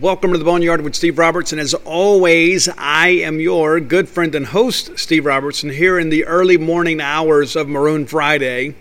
[0.00, 1.58] Welcome to the Boneyard with Steve Robertson.
[1.58, 6.56] As always, I am your good friend and host, Steve Robertson, here in the early
[6.56, 8.74] morning hours of Maroon Friday.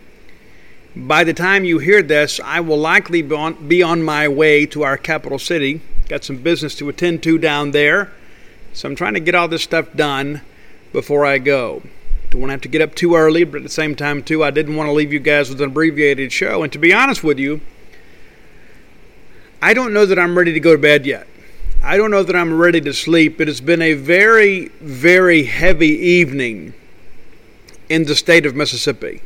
[0.96, 4.96] By the time you hear this, I will likely be on, my way to our
[4.96, 5.82] capital city.
[6.08, 8.14] Got some business to attend to down there.
[8.72, 10.40] So I'm trying to get all this stuff done
[10.94, 11.84] before I go.
[12.30, 14.46] Don't want to have to get up too early, but at the same time, too,
[14.46, 16.64] I didn't want to leave you guys with an abbreviated show.
[16.64, 17.60] And to be honest with you,
[19.64, 21.28] I don't know that I'm ready to go to bed yet.
[21.84, 23.40] I don't know that I'm ready to sleep.
[23.40, 26.74] It has been a very, very heavy evening
[27.88, 29.22] in the state of Mississippi.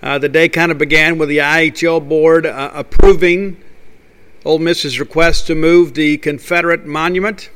[0.00, 3.56] Uh, the day kind of began with the IHL board uh, approving
[4.44, 7.50] Ole Miss's request to move the Confederate monument.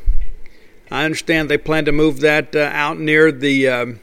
[0.91, 4.01] I understand they plan to move that uh, out near the um,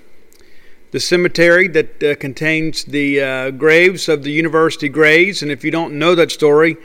[0.91, 5.41] the cemetery that uh, contains the uh, graves of the university graves.
[5.41, 6.75] And if you don't know that story,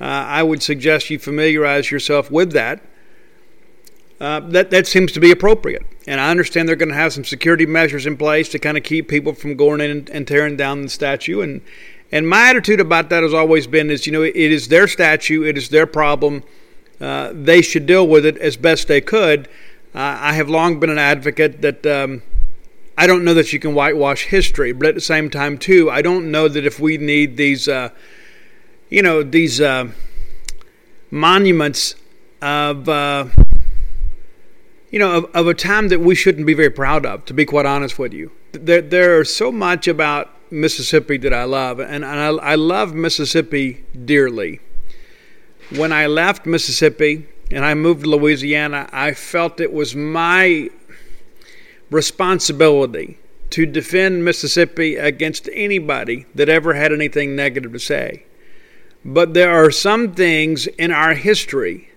[0.00, 2.82] uh, I would suggest you familiarize yourself with that.
[4.20, 7.24] Uh, that that seems to be appropriate, and I understand they're going to have some
[7.24, 10.56] security measures in place to kind of keep people from going in and, and tearing
[10.56, 11.40] down the statue.
[11.40, 11.62] And
[12.12, 15.42] and my attitude about that has always been is you know it is their statue,
[15.42, 16.42] it is their problem.
[17.00, 19.48] Uh, they should deal with it as best they could.
[19.94, 21.86] Uh, I have long been an advocate that.
[21.86, 22.22] Um,
[22.98, 26.02] I don't know that you can whitewash history, but at the same time, too, I
[26.02, 27.88] don't know that if we need these uh,
[28.90, 29.86] you know, these uh,
[31.10, 31.94] monuments
[32.42, 33.26] of, uh,
[34.90, 37.44] you know, of, of, a time that we shouldn't be very proud of, to be
[37.44, 38.32] quite honest with you.
[38.52, 43.84] There, there's so much about Mississippi that I love, and, and I, I love Mississippi
[44.04, 44.58] dearly.
[45.76, 50.68] When I left Mississippi and I moved to Louisiana, I felt it was my
[51.92, 53.18] responsibility
[53.50, 58.24] to defend Mississippi against anybody that ever had anything negative to say.
[59.04, 61.88] But there are some things in our history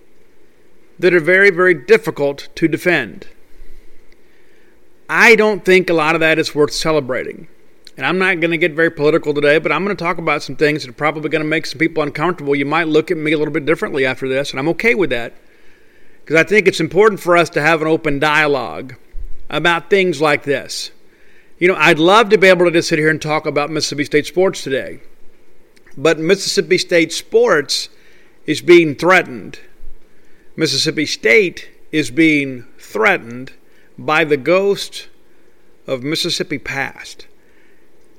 [0.98, 3.26] that are very, very difficult to defend.
[5.08, 7.48] I don't think a lot of that is worth celebrating.
[7.96, 10.42] And I'm not going to get very political today, but I'm going to talk about
[10.42, 12.54] some things that are probably going to make some people uncomfortable.
[12.54, 15.10] You might look at me a little bit differently after this, and I'm okay with
[15.10, 15.34] that.
[16.20, 18.94] Because I think it's important for us to have an open dialogue
[19.50, 20.90] about things like this.
[21.58, 24.04] You know, I'd love to be able to just sit here and talk about Mississippi
[24.04, 25.00] State sports today.
[25.96, 27.88] But Mississippi State sports
[28.46, 29.60] is being threatened.
[30.56, 33.52] Mississippi State is being threatened
[33.98, 35.08] by the ghost
[35.86, 37.26] of Mississippi past.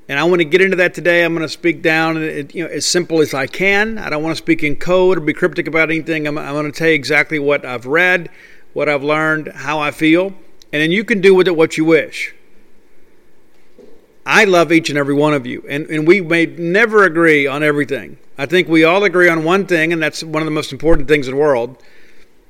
[0.08, 1.24] And I want to get into that today.
[1.24, 2.18] I'm going to speak down
[2.53, 3.97] you know, as simple as I can.
[3.97, 6.28] I don't want to speak in code or be cryptic about anything.
[6.28, 8.30] I'm, I'm going to tell you exactly what I've read,
[8.74, 10.28] what I've learned, how I feel,
[10.72, 12.34] and then you can do with it what you wish.
[14.25, 17.62] I love each and every one of you, and, and we may never agree on
[17.62, 18.18] everything.
[18.38, 21.08] I think we all agree on one thing, and that's one of the most important
[21.08, 21.78] things in the world.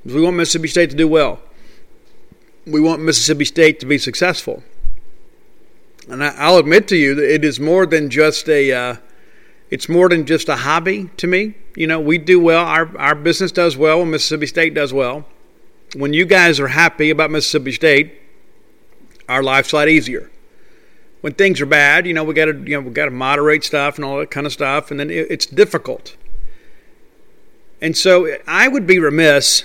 [0.06, 1.41] Is we want Mississippi State to do well.
[2.66, 4.64] We want Mississippi State to be successful.
[6.09, 8.96] And I, will admit to you that it is more than just a, uh,
[9.69, 11.56] it's more than just a hobby to me.
[11.75, 12.64] You know, we do well.
[12.64, 15.25] Our our business does well, and Mississippi State does well.
[15.94, 18.14] When you guys are happy about Mississippi State,
[19.28, 20.31] our life's a lot easier
[21.25, 23.63] when things are bad, you know, we got to you know we got to moderate
[23.63, 26.16] stuff and all that kind of stuff, and then it, it's difficult.
[27.81, 29.64] And so I would be remiss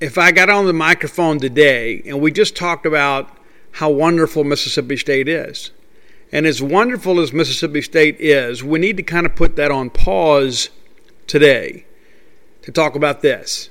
[0.00, 3.30] if I got on the microphone today and we just talked about
[3.70, 5.70] how wonderful Mississippi State is.
[6.32, 9.90] And as wonderful as Mississippi State is, we need to kind of put that on
[9.90, 10.68] pause
[11.28, 11.86] today
[12.62, 13.70] to talk about this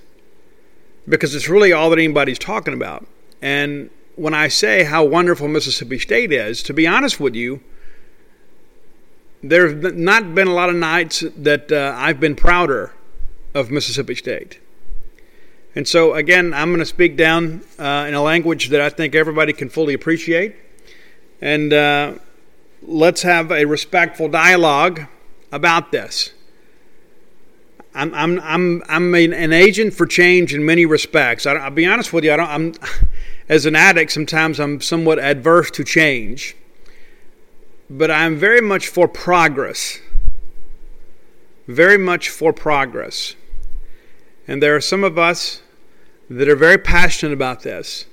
[1.09, 3.05] because it's really all that anybody's talking about.
[3.41, 7.61] And when I say how wonderful Mississippi State is, to be honest with you,
[9.43, 12.93] there have not been a lot of nights that uh, I've been prouder
[13.53, 14.59] of Mississippi State.
[15.75, 19.13] And so, again, I'm going to speak down uh, in a language that I think
[19.13, 20.55] everybody can fully appreciate.
[21.39, 22.15] And uh,
[22.81, 25.05] let's have a respectful dialogue
[25.51, 26.31] about this.
[27.93, 31.45] I'm, I'm, I'm, I'm an agent for change in many respects.
[31.45, 32.73] I, will be honest with you, I don't, I'm
[33.49, 36.55] as an addict, sometimes I'm somewhat adverse to change,
[37.89, 39.99] but I'm very much for progress.
[41.67, 43.35] Very much for progress.
[44.47, 45.61] And there are some of us
[46.29, 48.05] that are very passionate about this.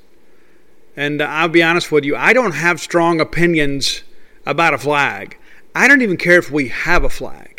[0.96, 4.02] And I'll be honest with you, I don't have strong opinions
[4.46, 5.38] about a flag.
[5.74, 7.53] I don't even care if we have a flag.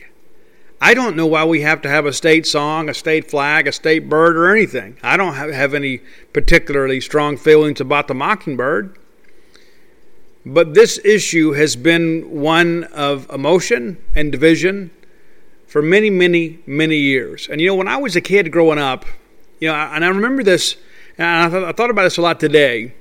[0.81, 3.71] I don't know why we have to have a state song, a state flag, a
[3.71, 4.97] state bird, or anything.
[5.01, 6.01] I don't have any
[6.33, 8.97] particularly strong feelings about the mockingbird.
[10.45, 14.91] But this issue has been one of emotion and division
[15.65, 17.49] for many, many, many years.
[17.49, 19.05] And you know, when I was a kid growing up,
[19.59, 20.77] you know, and I remember this,
[21.17, 22.93] and I, th- I thought about this a lot today,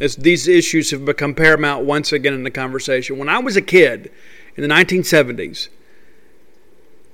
[0.00, 3.18] as these issues have become paramount once again in the conversation.
[3.18, 4.10] When I was a kid
[4.56, 5.68] in the 1970s,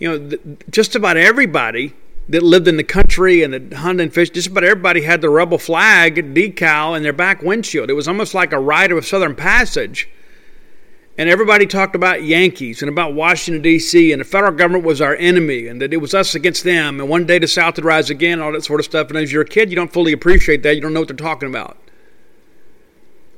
[0.03, 1.95] you know, just about everybody
[2.29, 5.31] that lived in the country and that hunted and fished, just about everybody had the
[5.31, 7.91] rebel flag decal in their back windshield.
[7.91, 10.09] It was almost like a rite of Southern Passage
[11.19, 15.15] and everybody talked about Yankees and about Washington, D.C., and the federal government was our
[15.17, 18.09] enemy and that it was us against them, and one day the South would rise
[18.09, 19.09] again, all that sort of stuff.
[19.09, 20.75] And as you're a kid, you don't fully appreciate that.
[20.75, 21.77] You don't know what they're talking about.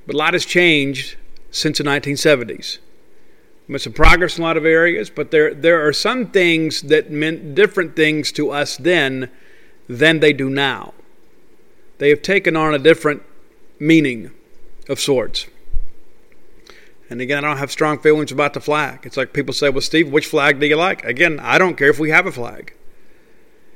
[0.06, 1.16] But a lot has changed
[1.50, 2.78] since the 1970s.
[3.66, 7.10] Made some progress in a lot of areas, but there, there are some things that
[7.10, 9.30] meant different things to us then
[9.88, 10.92] than they do now.
[11.98, 13.22] They have taken on a different
[13.78, 14.32] meaning
[14.88, 15.46] of sorts.
[17.08, 19.00] And again, I don't have strong feelings about the flag.
[19.04, 21.04] It's like people say, well, Steve, which flag do you like?
[21.04, 22.74] Again, I don't care if we have a flag.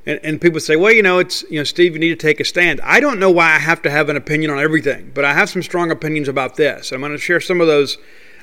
[0.06, 2.40] And, and people say, well, you know, it's, you know, Steve, you need to take
[2.40, 2.80] a stand.
[2.82, 5.50] I don't know why I have to have an opinion on everything, but I have
[5.50, 6.92] some strong opinions about this.
[6.92, 7.98] I'm going to share some of those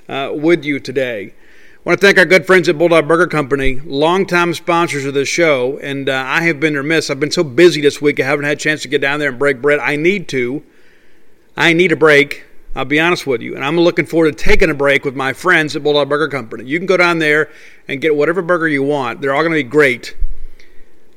[0.07, 1.34] uh, with you today.
[1.86, 5.30] I want to thank our good friends at Bulldog Burger Company, longtime sponsors of this
[5.30, 7.10] show, and uh, I have been remiss.
[7.10, 9.30] I've been so busy this week, I haven't had a chance to get down there
[9.30, 9.80] and break bread.
[9.80, 10.63] I need to.
[11.56, 12.44] I need a break.
[12.75, 13.56] I'll be honest with you.
[13.56, 16.66] And I'm looking forward to taking a break with my friends at Bulldog Burger Company.
[16.66, 17.50] You can go down there
[17.88, 19.22] and get whatever burger you want.
[19.22, 20.18] They're all going to be great.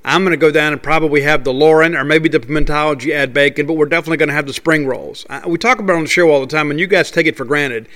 [0.05, 3.35] I'm going to go down and probably have the Lauren or maybe the Pimentology add
[3.35, 5.27] bacon, but we're definitely going to have the spring rolls.
[5.47, 7.45] We talk about on the show all the time, and you guys take it for
[7.45, 7.89] granted.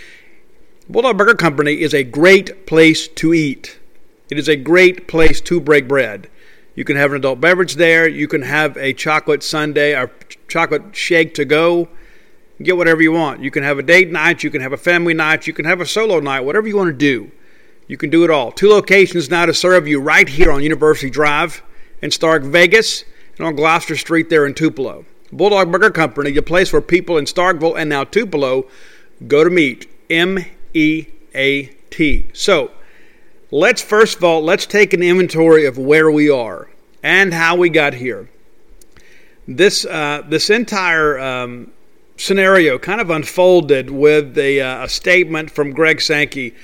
[0.88, 3.78] Bulldog Burger Company is a great place to eat.
[4.30, 6.28] It is a great place to break bread.
[6.74, 8.08] You can have an adult beverage there.
[8.08, 10.10] You can have a chocolate sundae or
[10.48, 11.88] chocolate shake to go
[12.60, 13.42] get whatever you want.
[13.42, 15.80] You can have a date night, you can have a family night, you can have
[15.80, 17.30] a solo night, whatever you want to do.
[17.86, 18.50] You can do it all.
[18.50, 21.62] Two locations now to serve you right here on University Drive
[22.00, 23.04] in Stark Vegas
[23.38, 25.04] and on Gloster Street there in Tupelo.
[25.32, 28.66] Bulldog Burger Company, the place where people in Starkville and now Tupelo
[29.28, 29.88] go to meet.
[30.10, 30.44] M
[30.74, 32.28] E A T.
[32.32, 32.70] So,
[33.50, 36.68] let's first of all, let's take an inventory of where we are
[37.02, 38.28] and how we got here.
[39.46, 41.72] This uh, this entire um,
[42.16, 46.54] scenario kind of unfolded with a, uh, a statement from Greg Sankey.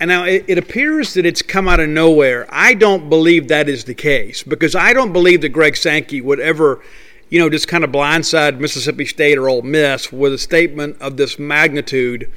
[0.00, 2.46] And now it, it, appears that it's come out of nowhere.
[2.50, 6.40] I don't believe that is the case because I don't believe that Greg Sankey would
[6.40, 6.82] ever,
[7.28, 11.16] you know, just kind of blindside Mississippi State or Ole Miss with a statement of
[11.16, 12.32] this magnitude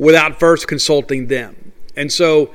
[0.00, 1.72] without first consulting them.
[1.94, 2.52] And so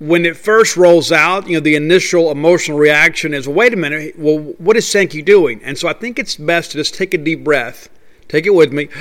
[0.00, 4.18] when it first rolls out, you know, the initial emotional reaction is, wait a minute,
[4.18, 5.62] well, what is Sankey doing?
[5.62, 7.88] And so I think it's best to just take a deep breath
[8.28, 8.88] Take it with me.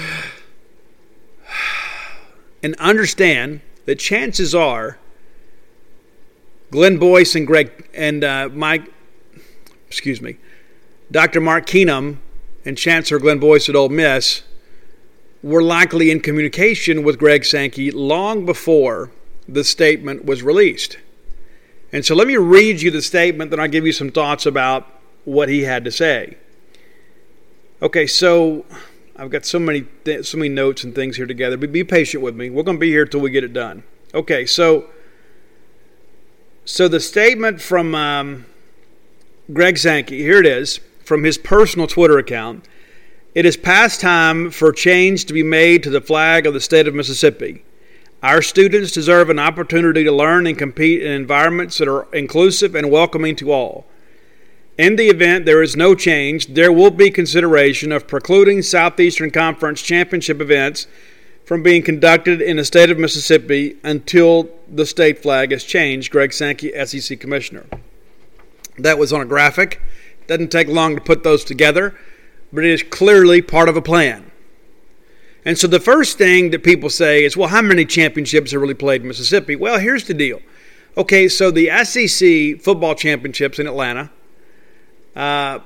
[2.61, 4.97] And understand that chances are
[6.71, 8.89] Glenn Boyce and Greg and uh, Mike,
[9.87, 10.37] excuse me,
[11.11, 11.41] Dr.
[11.41, 12.19] Mark Keenum
[12.63, 14.43] and Chancellor Glenn Boyce at Ole Miss
[15.43, 19.11] were likely in communication with Greg Sankey long before
[19.47, 20.97] the statement was released.
[21.91, 24.87] And so let me read you the statement, then I'll give you some thoughts about
[25.25, 26.37] what he had to say.
[27.81, 28.65] Okay, so
[29.15, 31.57] I've got so many th- so many notes and things here together.
[31.57, 32.49] But be patient with me.
[32.49, 33.83] We're going to be here till we get it done.
[34.13, 34.89] Okay, so
[36.65, 38.45] so the statement from um,
[39.51, 42.65] Greg Sankey here it is from his personal Twitter account.
[43.35, 46.87] It is past time for change to be made to the flag of the state
[46.87, 47.65] of Mississippi.
[48.21, 52.91] Our students deserve an opportunity to learn and compete in environments that are inclusive and
[52.91, 53.87] welcoming to all.
[54.77, 59.81] In the event there is no change, there will be consideration of precluding Southeastern Conference
[59.81, 60.85] championship events
[61.43, 66.33] from being conducted in the state of Mississippi until the state flag is changed, Greg
[66.33, 67.65] Sankey, SEC Commissioner.
[68.77, 69.81] That was on a graphic.
[70.27, 71.95] Doesn't take long to put those together,
[72.53, 74.31] but it is clearly part of a plan.
[75.43, 78.73] And so the first thing that people say is, well, how many championships are really
[78.73, 79.57] played in Mississippi?
[79.57, 80.39] Well, here's the deal.
[80.95, 84.09] Okay, so the SEC football championships in Atlanta–
[85.15, 85.59] uh,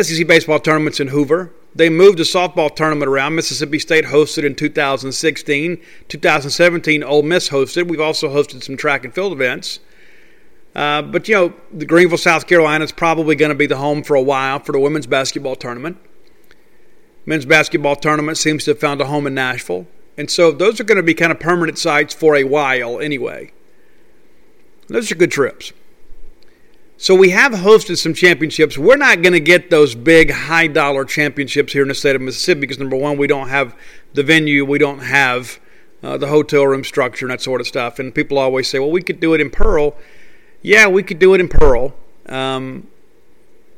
[0.00, 1.52] SEC baseball tournaments in Hoover.
[1.74, 3.36] They moved the softball tournament around.
[3.36, 5.80] Mississippi State hosted in 2016.
[6.08, 7.88] 2017, Ole Miss hosted.
[7.88, 9.78] We've also hosted some track and field events.
[10.74, 14.02] Uh, but you know, the Greenville, South Carolina is probably going to be the home
[14.02, 15.96] for a while for the women's basketball tournament.
[17.30, 19.86] Men's basketball tournament seems to have found a home in Nashville,
[20.18, 23.52] and so those are going to be kind of permanent sites for a while anyway.
[24.88, 25.72] Those are good trips.
[26.96, 28.76] So we have hosted some championships.
[28.76, 32.20] We're not going to get those big high dollar championships here in the state of
[32.20, 33.76] Mississippi because number one, we don't have
[34.14, 35.60] the venue, we don't have
[36.02, 38.00] uh, the hotel room structure and that sort of stuff.
[38.00, 39.96] And people always say, well, we could do it in Pearl.
[40.62, 41.94] Yeah, we could do it in Pearl.
[42.26, 42.88] Um,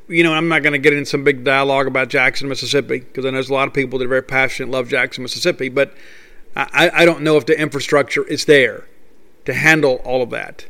[0.09, 3.25] you know, I'm not going to get into some big dialogue about Jackson, Mississippi, because
[3.25, 5.95] I know there's a lot of people that are very passionate, love Jackson, Mississippi, but
[6.55, 8.87] I, I don't know if the infrastructure is there
[9.45, 10.67] to handle all of that.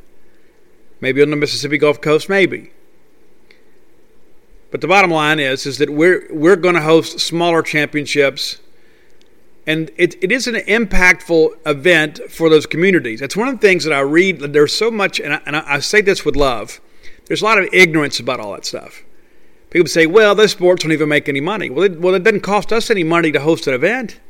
[1.01, 2.71] Maybe on the Mississippi Gulf Coast, maybe.
[4.71, 8.59] But the bottom line is, is that we're we're going to host smaller championships,
[9.67, 13.21] and it, it is an impactful event for those communities.
[13.21, 14.41] That's one of the things that I read.
[14.41, 16.81] There's so much, and I, and I say this with love.
[17.27, 19.03] There's a lot of ignorance about all that stuff.
[19.73, 22.43] People say, "Well, those sports don't even make any money." Well, it, well, it doesn't
[22.43, 24.21] cost us any money to host an event.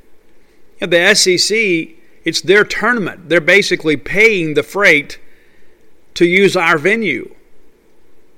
[0.81, 3.29] You know, the SEC, it's their tournament.
[3.29, 5.19] They're basically paying the freight
[6.15, 7.35] to use our venue.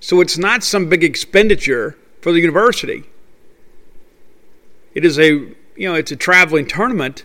[0.00, 3.04] So it's not some big expenditure for the university.
[4.94, 7.24] It is a you know it's a traveling tournament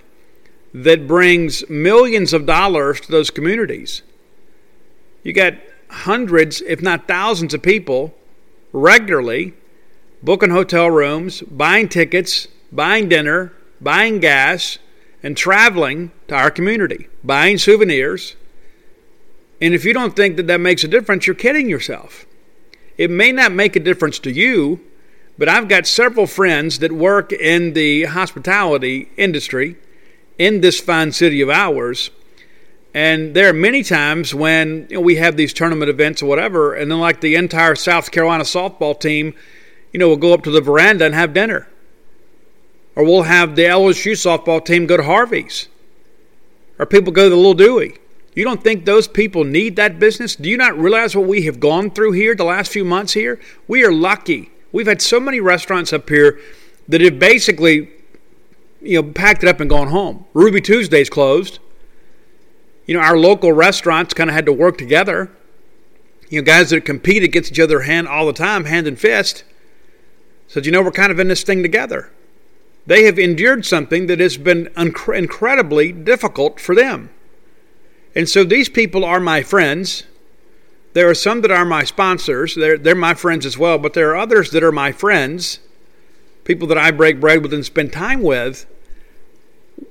[0.74, 4.02] that brings millions of dollars to those communities.
[5.24, 5.54] You got
[5.90, 8.14] hundreds, if not thousands, of people
[8.74, 9.54] regularly
[10.24, 14.78] booking hotel rooms, buying tickets, buying dinner, buying gas,
[15.22, 18.36] and traveling to our community, buying souvenirs,
[19.62, 22.26] and if you don't think that that makes a difference, you're kidding yourself.
[22.98, 24.80] It may not make a difference to you,
[25.38, 29.76] but I've got several friends that work in the hospitality industry
[30.38, 32.10] in this fine city of ours.
[32.94, 36.74] And there are many times when you know, we have these tournament events or whatever,
[36.74, 39.34] and then like the entire South Carolina softball team,
[39.92, 41.68] you know, we'll go up to the veranda and have dinner.
[42.96, 45.68] Or we'll have the LSU softball team go to Harvey's.
[46.78, 47.98] Or people go to the Little Dooey.
[48.36, 50.36] You don't think those people need that business?
[50.36, 53.40] Do you not realize what we have gone through here the last few months here?
[53.68, 54.52] We are lucky.
[54.72, 56.40] We've had so many restaurants up here
[56.88, 57.90] that have basically,
[58.82, 60.26] you know, packed it up and gone home.
[60.34, 61.60] Ruby Tuesday's closed.
[62.86, 65.32] You know, our local restaurants kind of had to work together.
[66.30, 69.44] You know, guys that compete against each other hand all the time, hand and fist,
[70.50, 72.12] said, you know, we're kind of in this thing together.
[72.86, 77.12] They have endured something that has been inc- incredibly difficult for them.
[78.16, 80.04] And so these people are my friends.
[80.94, 82.56] There are some that are my sponsors.
[82.56, 85.60] They're, they're my friends as well, but there are others that are my friends,
[86.46, 88.66] people that I break bread with and spend time with.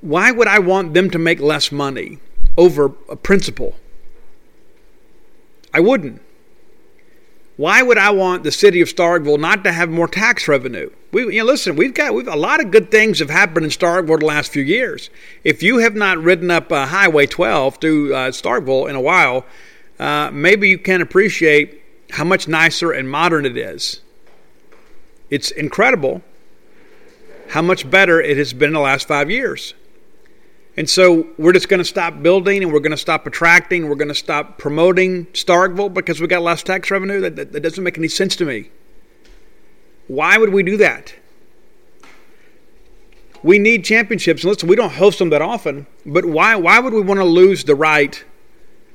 [0.01, 2.19] Why would I want them to make less money
[2.57, 3.75] over a principle?
[5.73, 6.21] I wouldn't.
[7.59, 10.91] Why would I want the city of Starkville not to have more tax revenue?
[11.11, 13.69] We, you know, listen, we've got we've, a lot of good things have happened in
[13.69, 15.09] Starkville the last few years.
[15.43, 19.45] If you have not ridden up uh, Highway 12 through uh, Starkville in a while,
[19.99, 24.03] uh, maybe you can appreciate how much nicer and modern it is.
[25.29, 26.21] It's incredible
[27.49, 29.73] how much better it has been in the last five years.
[30.79, 33.95] And so we're just going to stop building and we're going to stop attracting, we're
[33.95, 37.19] going to stop promoting Starkville because we got less tax revenue.
[37.19, 38.69] That, that, that doesn't make any sense to me.
[40.07, 41.13] Why would we do that?
[43.43, 44.45] We need championships.
[44.45, 47.25] And listen, we don't host them that often, but why, why would we want to
[47.25, 48.23] lose the right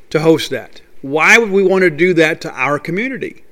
[0.09, 0.81] to host that?
[1.03, 3.45] Why would we want to do that to our community?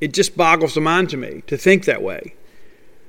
[0.00, 2.34] It just boggles the mind to me to think that way.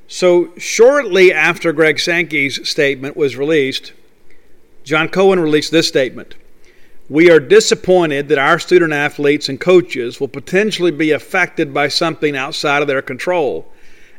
[0.08, 3.94] So, shortly after Greg Sankey's statement was released,
[4.84, 6.36] John Cohen released this statement.
[7.10, 12.36] We are disappointed that our student athletes and coaches will potentially be affected by something
[12.36, 13.72] outside of their control.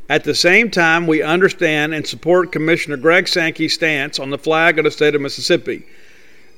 [0.08, 4.78] At the same time, we understand and support Commissioner Greg Sankey's stance on the flag
[4.78, 5.84] of the state of Mississippi.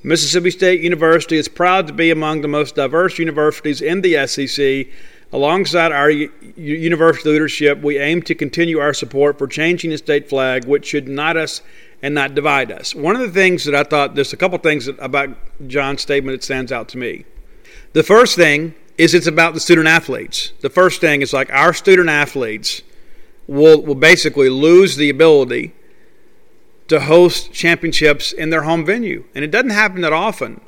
[0.03, 4.87] Mississippi State University is proud to be among the most diverse universities in the SEC
[5.31, 10.65] Alongside our university leadership, we aim to continue our support for changing the state flag,
[10.65, 11.61] which should unite us
[12.03, 12.95] and not divide us.
[12.95, 15.31] One of the things that I thought, there's a couple things about
[15.67, 17.27] John's statement that stands out to me.
[17.93, 20.53] The first thing is it's about the student athletes.
[20.61, 22.83] The first thing is like our student athletes
[23.47, 25.75] will, will basically lose the ability
[26.89, 29.25] to host championships in their home venue.
[29.35, 30.63] And it doesn't happen that often.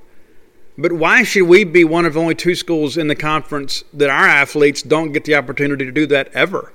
[0.79, 4.27] But why should we be one of only two schools in the conference that our
[4.27, 6.73] athletes don't get the opportunity to do that ever?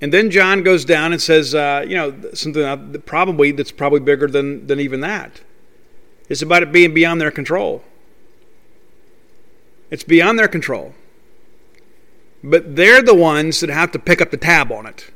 [0.00, 4.26] And then John goes down and says, uh, you know, something probably that's probably bigger
[4.26, 5.40] than, than even that.
[6.28, 7.84] It's about it being beyond their control.
[9.90, 10.94] It's beyond their control.
[12.42, 15.10] But they're the ones that have to pick up the tab on it.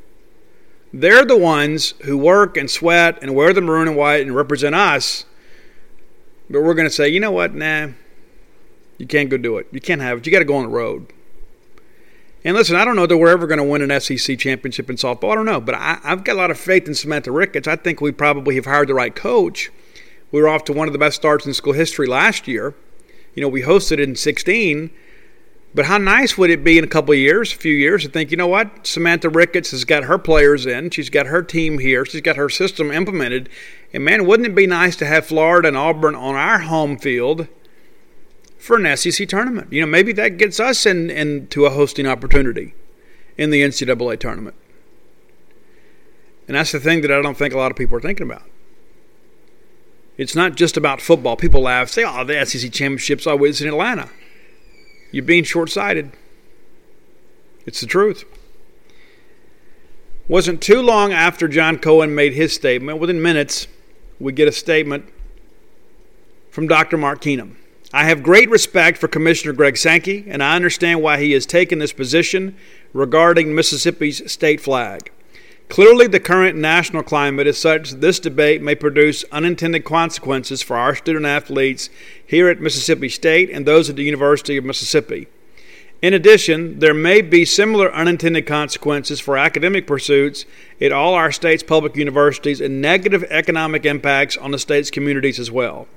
[0.93, 4.75] They're the ones who work and sweat and wear the maroon and white and represent
[4.75, 5.25] us.
[6.51, 7.55] But we're going to say, you know what?
[7.55, 7.89] Nah,
[8.97, 9.67] you can't go do it.
[9.71, 10.25] You can't have it.
[10.25, 11.07] You got to go on the road.
[12.43, 14.95] And listen, I don't know that we're ever going to win an SEC championship in
[14.95, 15.31] softball.
[15.31, 15.61] I don't know.
[15.61, 17.67] But I, have got a lot of faith in Samantha Ricketts.
[17.67, 19.71] I think we probably have hired the right coach.
[20.31, 22.73] We were off to one of the best starts in school history last year.
[23.35, 24.89] You know, we hosted in 16
[25.73, 28.09] but how nice would it be in a couple of years, a few years, to
[28.09, 28.85] think, you know what?
[28.85, 30.89] Samantha Ricketts has got her players in.
[30.89, 32.05] She's got her team here.
[32.05, 33.47] She's got her system implemented.
[33.93, 37.47] And man, wouldn't it be nice to have Florida and Auburn on our home field
[38.57, 39.71] for an SEC tournament?
[39.71, 42.73] You know, maybe that gets us in, into a hosting opportunity
[43.37, 44.55] in the NCAA tournament.
[46.49, 48.43] And that's the thing that I don't think a lot of people are thinking about.
[50.17, 51.37] It's not just about football.
[51.37, 54.09] People laugh, say, oh, the SEC championship's always in Atlanta.
[55.11, 56.11] You're being short sighted.
[57.65, 58.25] It's the truth.
[60.27, 63.67] Wasn't too long after John Cohen made his statement, within minutes,
[64.19, 65.05] we get a statement
[66.49, 66.97] from Dr.
[66.97, 67.55] Mark Keenum.
[67.93, 71.79] I have great respect for Commissioner Greg Sankey, and I understand why he has taken
[71.79, 72.55] this position
[72.93, 75.11] regarding Mississippi's state flag.
[75.71, 80.75] Clearly, the current national climate is such that this debate may produce unintended consequences for
[80.75, 81.89] our student athletes
[82.27, 85.29] here at Mississippi State and those at the University of Mississippi.
[86.01, 90.43] In addition, there may be similar unintended consequences for academic pursuits
[90.81, 95.51] at all our state's public universities and negative economic impacts on the state's communities as
[95.51, 95.87] well.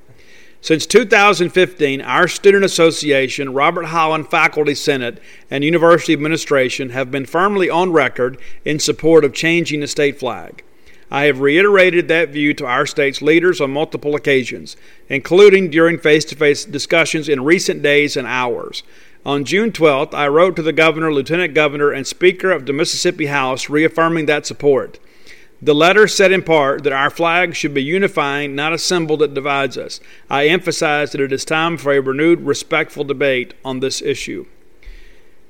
[0.64, 7.68] Since 2015, our Student Association, Robert Holland Faculty Senate, and University Administration have been firmly
[7.68, 10.64] on record in support of changing the state flag.
[11.11, 14.75] I have reiterated that view to our state's leaders on multiple occasions,
[15.11, 18.85] including during face to face discussions in recent days and hours.
[19.26, 23.26] On June 12th, I wrote to the governor, lieutenant governor, and speaker of the Mississippi
[23.26, 24.99] House reaffirming that support.
[25.64, 29.33] The letter said in part that our flag should be unifying, not a symbol that
[29.33, 29.98] divides us.
[30.29, 34.44] I emphasize that it is time for a renewed, respectful debate on this issue.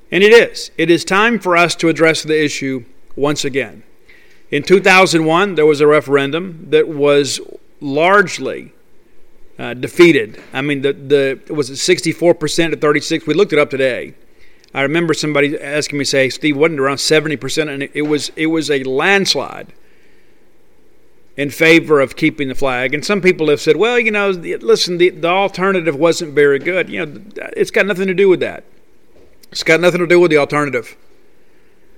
[0.09, 0.71] And it is.
[0.77, 2.85] It is time for us to address the issue
[3.17, 3.83] once again.
[4.51, 7.41] In 2001, there was a referendum that was
[7.81, 8.71] largely
[9.59, 10.41] uh, defeated.
[10.53, 13.27] I mean, the, the was it 64% to 36?
[13.27, 14.13] We looked it up today.
[14.73, 17.67] I remember somebody asking me, say, Steve, wasn't it around 70%?
[17.67, 19.73] And it was, it was a landslide
[21.37, 22.93] in favor of keeping the flag.
[22.93, 26.89] And some people have said, well, you know, listen, the, the alternative wasn't very good.
[26.89, 27.21] You know,
[27.57, 28.63] it's got nothing to do with that.
[29.51, 30.95] It's got nothing to do with the alternative.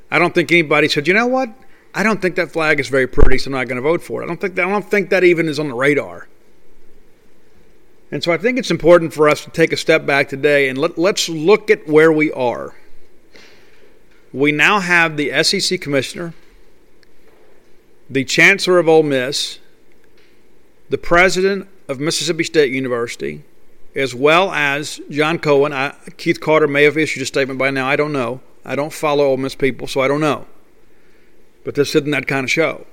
[0.09, 1.49] I don't think anybody said, you know what?
[1.93, 4.21] I don't think that flag is very pretty, so I'm not going to vote for
[4.21, 4.25] it.
[4.25, 6.27] I don't think that, I don't think that even is on the radar.
[8.11, 10.77] And so I think it's important for us to take a step back today and
[10.77, 12.75] let, let's look at where we are.
[14.31, 16.33] We now have the SEC commissioner
[18.09, 19.59] the chancellor of Ole Miss,
[20.89, 23.43] the president of Mississippi State University,
[23.95, 25.73] as well as John Cohen.
[25.73, 27.87] I, Keith Carter may have issued a statement by now.
[27.87, 28.41] I don't know.
[28.63, 30.45] I don't follow Ole Miss people, so I don't know.
[31.63, 32.85] But this isn't that kind of show.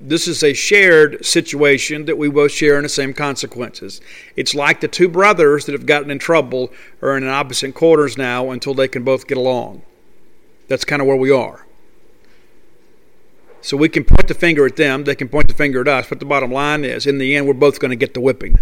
[0.00, 4.00] This is a shared situation that we both share in the same consequences.
[4.36, 8.50] It's like the two brothers that have gotten in trouble are in opposite quarters now
[8.50, 9.82] until they can both get along.
[10.68, 11.66] That's kind of where we are.
[13.62, 16.08] So we can point the finger at them, they can point the finger at us,
[16.08, 18.58] but the bottom line is, in the end, we're both going to get the whipping.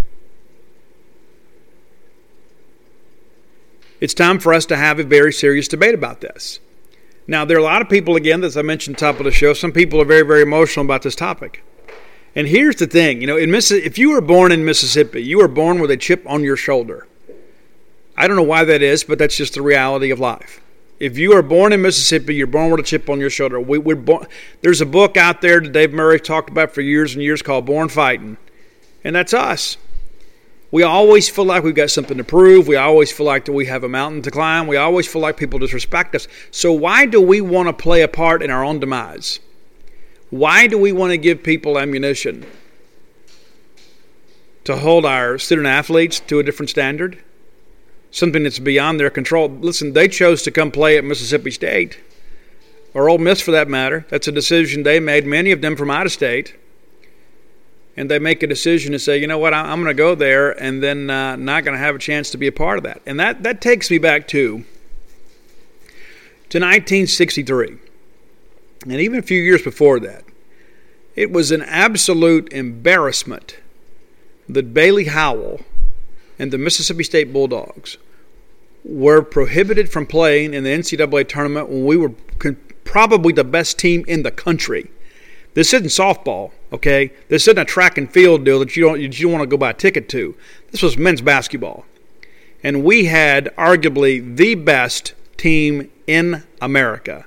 [3.98, 6.60] It's time for us to have a very serious debate about this.
[7.26, 9.54] Now, there are a lot of people, again, as I mentioned top of the show,
[9.54, 11.64] some people are very, very emotional about this topic.
[12.34, 15.38] And here's the thing, you know, in Miss- if you were born in Mississippi, you
[15.38, 17.06] were born with a chip on your shoulder.
[18.16, 20.60] I don't know why that is, but that's just the reality of life.
[21.00, 23.58] If you are born in Mississippi, you're born with a chip on your shoulder.
[23.58, 24.26] We, we're born,
[24.60, 27.64] there's a book out there that Dave Murray talked about for years and years called
[27.64, 28.36] Born Fighting,
[29.02, 29.78] and that's us.
[30.70, 32.68] We always feel like we've got something to prove.
[32.68, 34.68] We always feel like that we have a mountain to climb.
[34.68, 36.28] We always feel like people disrespect us.
[36.52, 39.40] So why do we want to play a part in our own demise?
[40.28, 42.46] Why do we want to give people ammunition
[44.62, 47.20] to hold our student athletes to a different standard?
[48.10, 49.48] Something that's beyond their control.
[49.48, 51.98] Listen, they chose to come play at Mississippi State,
[52.94, 54.06] or Ole Miss for that matter.
[54.08, 56.56] That's a decision they made, many of them from out of state.
[57.96, 60.50] And they make a decision to say, you know what, I'm going to go there
[60.62, 63.02] and then uh, not going to have a chance to be a part of that.
[63.04, 64.64] And that, that takes me back to,
[66.48, 67.76] to 1963.
[68.84, 70.24] And even a few years before that.
[71.16, 73.58] It was an absolute embarrassment
[74.48, 75.60] that Bailey Howell
[76.40, 77.98] and the Mississippi State Bulldogs
[78.82, 82.12] were prohibited from playing in the NCAA tournament when we were
[82.82, 84.90] probably the best team in the country.
[85.52, 87.12] This isn't softball, okay?
[87.28, 89.58] This isn't a track and field deal that you don't you don't want to go
[89.58, 90.34] buy a ticket to.
[90.70, 91.84] This was men's basketball.
[92.62, 97.26] And we had arguably the best team in America.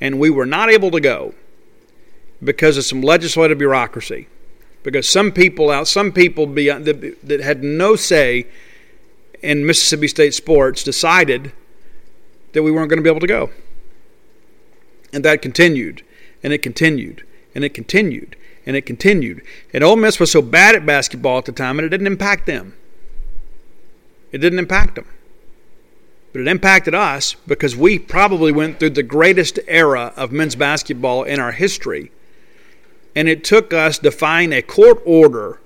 [0.00, 1.34] And we were not able to go
[2.42, 4.26] because of some legislative bureaucracy.
[4.84, 8.46] Because some people out, some people beyond, uh, that, that had no say
[9.42, 11.52] in Mississippi State sports decided
[12.52, 13.50] that we weren't going to be able to go.
[15.12, 16.02] And that continued,
[16.42, 19.42] and it continued, and it continued, and it continued.
[19.72, 22.46] And Ole Miss was so bad at basketball at the time, and it didn't impact
[22.46, 22.74] them.
[24.32, 25.06] It didn't impact them.
[26.32, 31.22] But it impacted us because we probably went through the greatest era of men's basketball
[31.22, 32.10] in our history.
[33.14, 35.60] And it took us defying a court order,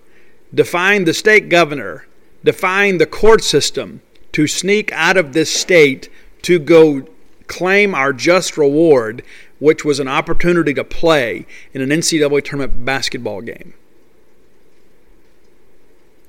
[0.55, 2.07] defying the state governor,
[2.45, 6.11] defying the court system to sneak out of this state
[6.43, 7.07] to go
[7.47, 9.23] claim our just reward,
[9.59, 13.75] which was an opportunity to play in an NCAA tournament basketball game.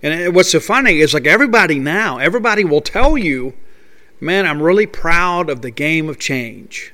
[0.02, 3.54] And what's so funny is like everybody now, everybody will tell you
[4.22, 6.94] Man, I'm really proud of the game of change.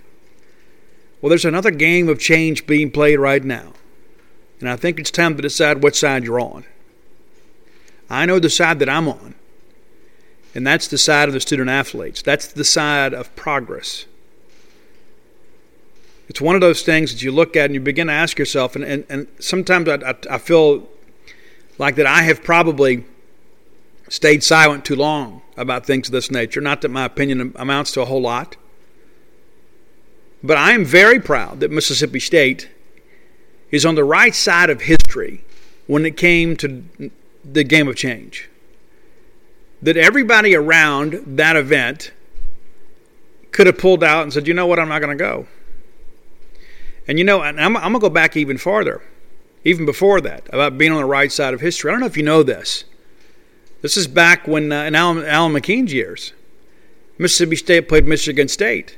[1.22, 3.74] Well, there's another game of change being played right now.
[4.66, 6.64] And I think it's time to decide what side you're on.
[8.10, 9.36] I know the side that I'm on.
[10.56, 12.24] And that's the side of the student athletes.
[12.24, 14.06] That's the side of progress.
[16.28, 18.76] It's one of those things that you look at and you begin to ask yourself,
[18.76, 20.90] and, and, and sometimes I, I, I feel
[21.78, 23.06] like that I have probably
[24.10, 26.60] stayed silent too long about things of this nature.
[26.60, 28.56] Not that my opinion amounts to a whole lot.
[30.42, 32.70] But I am very proud that Mississippi State
[33.72, 35.44] is on the right side of history
[35.88, 36.84] when it came to
[37.44, 38.50] the game of change.
[39.82, 42.12] That everybody around that event
[43.52, 45.48] could have pulled out and said, you know what, I'm not going to go.
[47.08, 49.02] And you know, and I'm, I'm going to go back even farther,
[49.64, 51.90] even before that, about being on the right side of history.
[51.90, 52.84] I don't know if you know this.
[53.82, 56.34] This is back when uh, in Allyn, Allyn McKeen's years.
[57.18, 58.98] Mississippi State played Michigan State.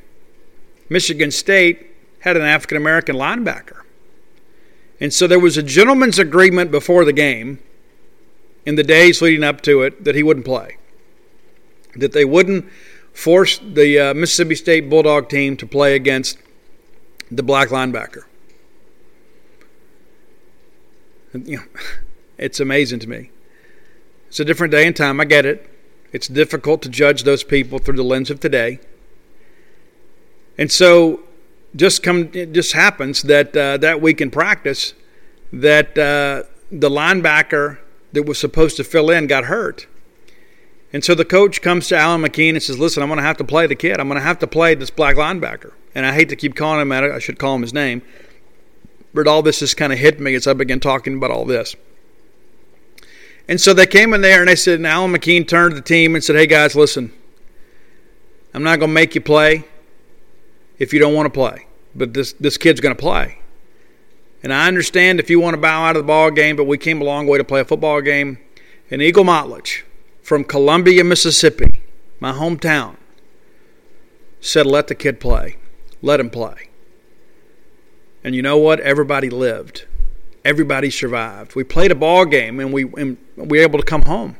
[0.89, 1.87] Michigan State
[2.21, 3.81] had an African American linebacker.
[4.99, 7.59] And so there was a gentleman's agreement before the game,
[8.65, 10.77] in the days leading up to it, that he wouldn't play.
[11.95, 12.65] That they wouldn't
[13.13, 16.37] force the uh, Mississippi State Bulldog team to play against
[17.31, 18.23] the black linebacker.
[21.33, 21.63] You know,
[22.37, 23.31] it's amazing to me.
[24.27, 25.19] It's a different day and time.
[25.19, 25.69] I get it.
[26.11, 28.79] It's difficult to judge those people through the lens of today.
[30.57, 31.21] And so,
[31.77, 34.93] just come, it just happens that uh, that week in practice,
[35.53, 37.77] that uh, the linebacker
[38.11, 39.87] that was supposed to fill in got hurt.
[40.93, 43.37] And so the coach comes to Allyn McKeen and says, Listen, I'm going to have
[43.37, 43.99] to play the kid.
[43.99, 45.73] I'm going to have to play this black linebacker.
[45.93, 47.03] And I hate to keep calling him that.
[47.03, 48.01] I should call him his name.
[49.13, 51.75] But all this has kind of hit me as I began talking about all this.
[53.47, 55.81] And so they came in there and they said, and Allyn McKeen turned to the
[55.81, 57.13] team and said, Hey guys, listen,
[58.53, 59.65] I'm not going to make you play
[60.79, 61.66] if you don't want to play,
[61.97, 63.39] but this, this kid's going to play.
[64.43, 66.77] And I understand if you want to bow out of the ball game, but we
[66.77, 68.37] came a long way to play a football game.
[68.89, 69.81] And Eagle Motlidge
[70.21, 71.81] from Columbia, Mississippi,
[72.19, 72.95] my hometown,
[74.39, 75.57] said, Let the kid play.
[76.01, 76.69] Let him play.
[78.23, 78.79] And you know what?
[78.79, 79.85] Everybody lived
[80.47, 81.55] everybody survived.
[81.55, 84.37] We played a ball game and we, and we were able to come home.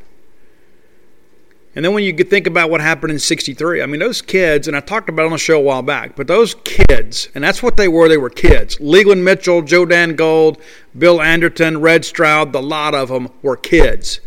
[1.78, 4.76] And then when you think about what happened in 63, I mean, those kids, and
[4.76, 7.78] I talked about on the show a while back, but those kids, and that's what
[7.78, 8.80] they were, they were kids.
[8.80, 10.60] Leland Mitchell, Joe Dan Gold,
[10.98, 14.22] Bill Anderton, Red Stroud, the lot of them were kids.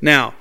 [0.00, 0.34] Now,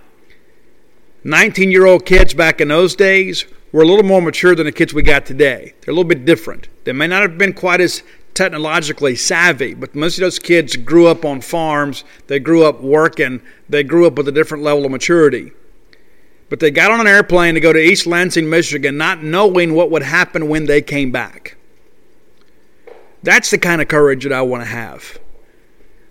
[1.23, 4.71] 19 year old kids back in those days were a little more mature than the
[4.71, 5.75] kids we got today.
[5.81, 6.67] They're a little bit different.
[6.83, 8.01] They may not have been quite as
[8.33, 13.43] technologically savvy, but most of those kids grew up on farms, they grew up working,
[13.69, 15.51] they grew up with a different level of maturity.
[16.49, 19.89] But they got on an airplane to go to East Lansing, Michigan, not knowing what
[19.89, 21.57] would happen when they came back.
[23.23, 25.17] That's the kind of courage that I want to have.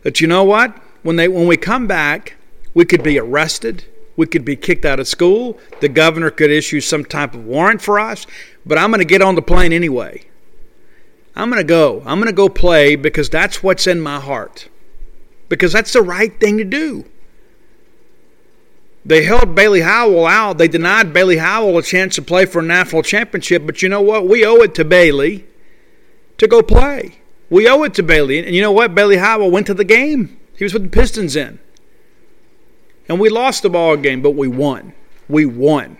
[0.02, 0.76] That you know what?
[1.02, 2.34] When they when we come back,
[2.74, 3.84] we could be arrested,
[4.16, 7.80] we could be kicked out of school, the governor could issue some type of warrant
[7.80, 8.26] for us,
[8.66, 10.24] but I'm going to get on the plane anyway.
[11.36, 12.02] I'm going to go.
[12.06, 14.68] I'm going to go play because that's what's in my heart.
[15.48, 17.04] Because that's the right thing to do.
[19.06, 20.58] They held Bailey Howell out.
[20.58, 23.66] They denied Bailey Howell a chance to play for a national championship.
[23.66, 24.26] But you know what?
[24.26, 25.44] We owe it to Bailey
[26.38, 27.18] to go play.
[27.50, 28.38] We owe it to Bailey.
[28.44, 28.94] And you know what?
[28.94, 30.40] Bailey Howell went to the game.
[30.56, 31.58] He was with the Pistons in.
[33.08, 34.94] And we lost the ball game, but we won.
[35.28, 35.98] We won.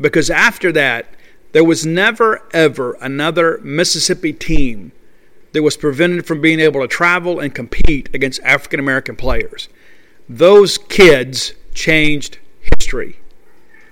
[0.00, 1.06] Because after that,
[1.52, 4.92] there was never, ever another Mississippi team
[5.52, 9.68] that was prevented from being able to travel and compete against African American players.
[10.28, 13.18] Those kids changed history.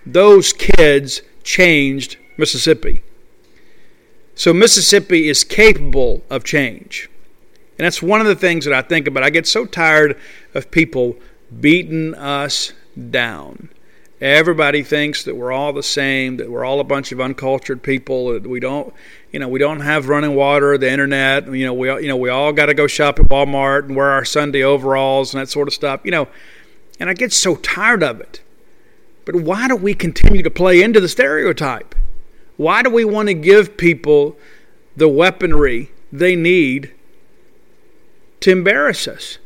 [0.05, 3.03] Those kids changed Mississippi.
[4.35, 7.11] So Mississippi is capable of change.
[7.79, 9.23] And that's one of the things that I think about.
[9.23, 10.19] I get so tired
[10.55, 11.17] of people
[11.61, 12.73] beating us
[13.11, 13.69] down.
[14.21, 18.33] Everybody thinks that we're all the same, that we're all a bunch of uncultured people,
[18.33, 18.93] that we don't,
[19.31, 22.29] you know, we don't have running water, the internet, you know, we, you know, we
[22.29, 25.69] all got to go shop at Walmart and wear our Sunday overalls and that sort
[25.69, 26.27] of stuff, you know.
[27.01, 28.41] And I get so tired of it.
[29.25, 31.95] But why do we continue to play into the stereotype?
[32.57, 34.37] Why do we want to give people
[34.97, 36.93] the weaponry they need
[38.41, 39.39] to embarrass us?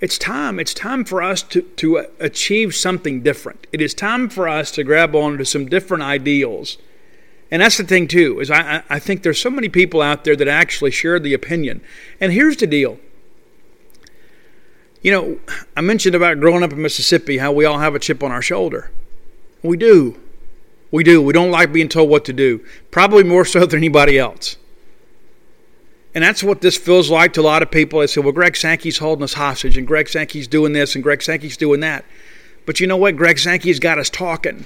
[0.00, 0.60] It's time.
[0.60, 3.66] It's time for us to, to achieve something different.
[3.72, 6.76] It is time for us to grab onto some different ideals.
[7.50, 10.36] And that's the thing too, is I, I think there's so many people out there
[10.36, 11.80] that actually share the opinion.
[12.20, 12.98] And here's the deal.
[15.04, 15.38] You know,
[15.76, 18.40] I mentioned about growing up in Mississippi, how we all have a chip on our
[18.40, 18.90] shoulder.
[19.62, 20.18] We do.
[20.90, 21.20] We do.
[21.20, 24.56] We don't like being told what to do, probably more so than anybody else.
[26.14, 28.00] And that's what this feels like to a lot of people.
[28.00, 31.22] They say, well, Greg Sankey's holding us hostage, and Greg Sankey's doing this, and Greg
[31.22, 32.06] Sankey's doing that.
[32.64, 33.16] But you know what?
[33.16, 34.64] Greg Sankey's got us talking.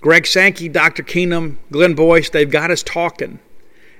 [0.00, 1.02] Greg Sankey, Dr.
[1.02, 3.40] Keenum, Glenn Boyce, they've got us talking.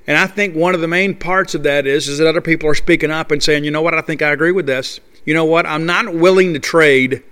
[0.07, 2.69] And I think one of the main parts of that is, is that other people
[2.69, 4.99] are speaking up and saying, you know what, I think I agree with this.
[5.25, 7.23] You know what, I'm not willing to trade.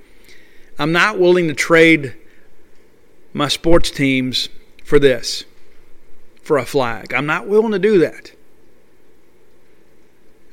[0.80, 2.16] I'm not willing to trade
[3.32, 4.50] my sports teams
[4.84, 5.46] for this
[6.42, 7.14] for a flag.
[7.14, 8.32] I'm not willing to do that.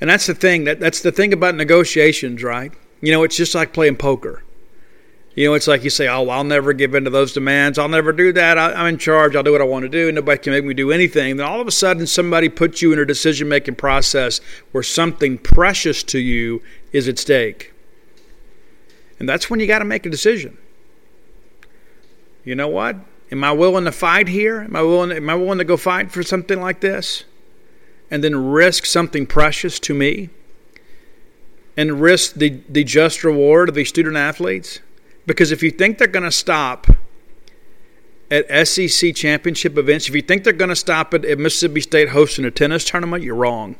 [0.00, 0.64] And that's the thing.
[0.64, 2.72] That, that's the thing about negotiations, right?
[3.00, 4.42] You know, it's just like playing poker.
[5.40, 7.78] You know, it's like you say, "Oh, I'll never give in to those demands.
[7.78, 8.58] I'll never do that.
[8.58, 9.34] I, am in charge.
[9.34, 10.12] I'll do what I want to do.
[10.12, 12.98] Nobody can make me do anything." Then all of a sudden, somebody puts you in
[12.98, 16.60] a decision-making process where something precious to you
[16.92, 17.72] is at stake,
[19.18, 20.58] and that's when you got to make a decision.
[22.44, 22.96] You know what?
[23.32, 24.60] Am I willing to fight here?
[24.60, 25.10] Am I willing?
[25.10, 27.24] Am I willing to go fight for something like this,
[28.10, 30.28] and then risk something precious to me,
[31.78, 34.80] and risk the the just reward of these student athletes?
[35.26, 36.86] Because if you think they're going to stop
[38.30, 42.10] at SEC championship events, if you think they're going to stop at, at Mississippi State
[42.10, 43.76] hosting a tennis tournament, you're wrong.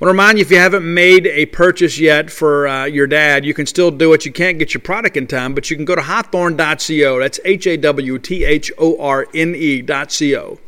[0.00, 3.08] I want to remind you if you haven't made a purchase yet for uh, your
[3.08, 4.24] dad, you can still do it.
[4.24, 7.18] You can't get your product in time, but you can go to hawthorne.co.
[7.18, 10.60] That's H A W T H O R N E.co.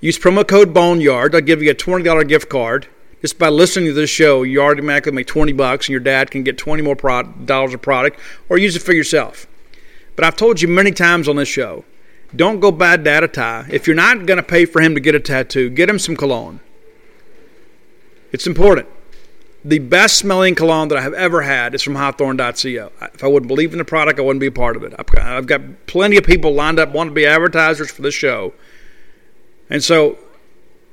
[0.00, 1.36] Use promo code Boneyard.
[1.36, 2.88] I'll give you a $20 gift card.
[3.20, 6.42] Just by listening to this show, you automatically make 20 bucks and your dad can
[6.42, 9.46] get 20 more pro- dollars of product or use it for yourself.
[10.16, 11.84] But I've told you many times on this show,
[12.34, 13.66] don't go buy dad a tie.
[13.70, 16.16] If you're not going to pay for him to get a tattoo, get him some
[16.16, 16.60] cologne.
[18.32, 18.88] It's important.
[19.64, 22.92] The best smelling cologne that I have ever had is from Hawthorne.co.
[23.12, 24.94] If I wouldn't believe in the product, I wouldn't be a part of it.
[25.18, 28.54] I've got, plenty of people lined up wanting to be advertisers for this show.
[29.68, 30.18] And so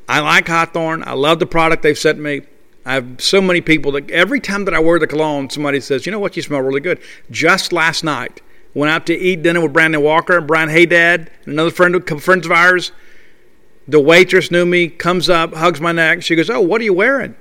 [0.07, 1.03] I like Hawthorne.
[1.05, 2.41] I love the product they've sent me.
[2.85, 6.05] I have so many people that every time that I wear the cologne, somebody says,
[6.05, 6.99] you know what, you smell really good.
[7.29, 8.41] Just last night,
[8.73, 12.45] went out to eat dinner with Brandon Walker and Brian Haydad, and another friend, friends
[12.45, 12.93] of ours.
[13.89, 16.23] The waitress knew me, comes up, hugs my neck.
[16.23, 17.35] She goes, Oh, what are you wearing?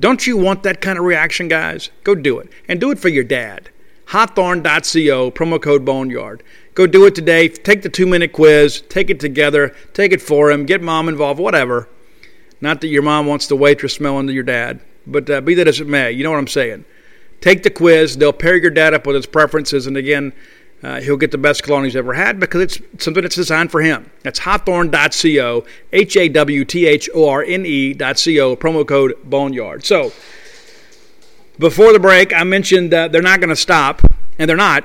[0.00, 1.90] Don't you want that kind of reaction, guys?
[2.02, 2.48] Go do it.
[2.66, 3.70] And do it for your dad.
[4.06, 6.42] Hawthorne.co, promo code Boneyard.
[6.74, 7.48] Go do it today.
[7.48, 11.38] Take the two minute quiz, take it together, take it for him, get mom involved,
[11.38, 11.88] whatever.
[12.60, 15.68] Not that your mom wants the waitress smelling to your dad, but uh, be that
[15.68, 16.84] as it may, you know what I'm saying.
[17.40, 18.16] Take the quiz.
[18.16, 20.32] They'll pair your dad up with his preferences, and again,
[20.82, 23.82] uh, he'll get the best cologne he's ever had because it's something that's designed for
[23.82, 24.10] him.
[24.22, 29.84] That's hawthorne.co, H A W T H O R N E.co, promo code Boneyard.
[29.84, 30.12] So,
[31.58, 34.02] before the break, I mentioned uh, they're not going to stop,
[34.38, 34.84] and they're not.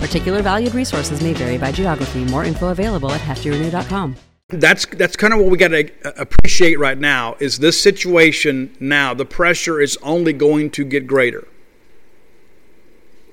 [0.00, 2.24] Particular valued resources may vary by geography.
[2.24, 4.16] More info available at heftyrenew.com.
[4.48, 8.76] That's that's kind of what we got to uh, appreciate right now is this situation
[8.80, 11.46] now the pressure is only going to get greater.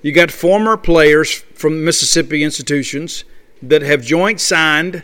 [0.04, 3.24] You got former players from Mississippi institutions
[3.64, 5.04] that have joint signed,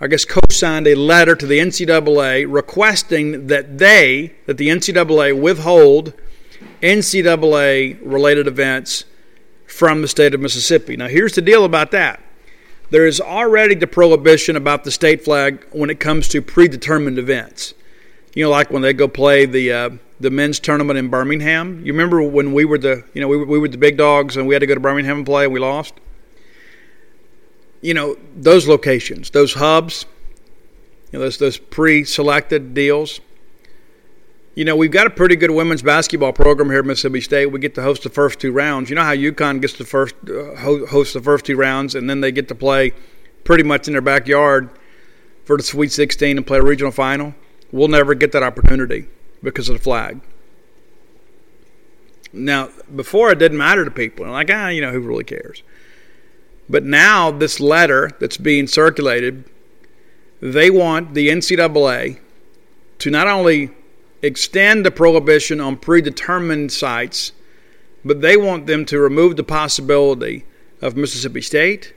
[0.00, 5.40] I guess co signed a letter to the NCAA requesting that they, that the NCAA
[5.40, 6.12] withhold
[6.80, 9.04] NCAA related events
[9.66, 10.96] from the state of Mississippi.
[10.96, 12.20] Now, here's the deal about that
[12.90, 17.74] there is already the prohibition about the state flag when it comes to predetermined events.
[18.34, 21.84] You know, like when they go play the uh, the men's tournament in Birmingham.
[21.84, 24.36] You remember when we were the you know we were, we were the big dogs
[24.36, 25.94] and we had to go to Birmingham and play and we lost.
[27.80, 30.06] You know those locations, those hubs,
[31.12, 33.20] you know those those pre-selected deals.
[34.54, 37.46] You know we've got a pretty good women's basketball program here at Mississippi State.
[37.46, 38.88] We get to host the first two rounds.
[38.88, 42.20] You know how UConn gets the first uh, host the first two rounds and then
[42.20, 42.92] they get to play
[43.42, 44.70] pretty much in their backyard
[45.44, 47.34] for the Sweet 16 and play a regional final.
[47.72, 49.08] We'll never get that opportunity
[49.42, 50.20] because of the flag.
[52.32, 54.26] Now, before it didn't matter to people.
[54.26, 55.62] Like, ah, you know, who really cares?
[56.68, 59.44] But now, this letter that's being circulated,
[60.40, 62.18] they want the NCAA
[62.98, 63.70] to not only
[64.24, 67.32] extend the prohibition on predetermined sites,
[68.04, 70.44] but they want them to remove the possibility
[70.80, 71.94] of Mississippi State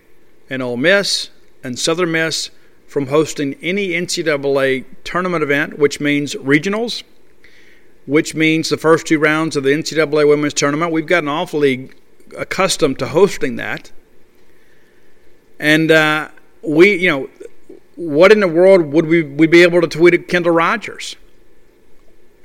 [0.50, 1.30] and Ole Miss
[1.64, 2.50] and Southern Miss
[2.88, 7.04] from hosting any NCAA tournament event, which means regionals
[8.08, 10.94] which means the first two rounds of the NCAA women's tournament.
[10.94, 11.92] We've gotten awfully
[12.38, 13.92] accustomed to hosting that.
[15.60, 16.30] And uh,
[16.62, 17.30] we, you know,
[17.96, 21.18] what in the world would we, we be able to tweet at Kendall Rogers?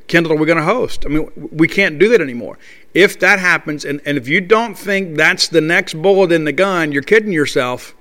[0.08, 1.04] Kendall, are we going to host?
[1.06, 2.58] I mean, we can't do that anymore.
[2.94, 6.52] If that happens, and, and if you don't think that's the next bullet in the
[6.52, 7.94] gun, you're kidding yourself.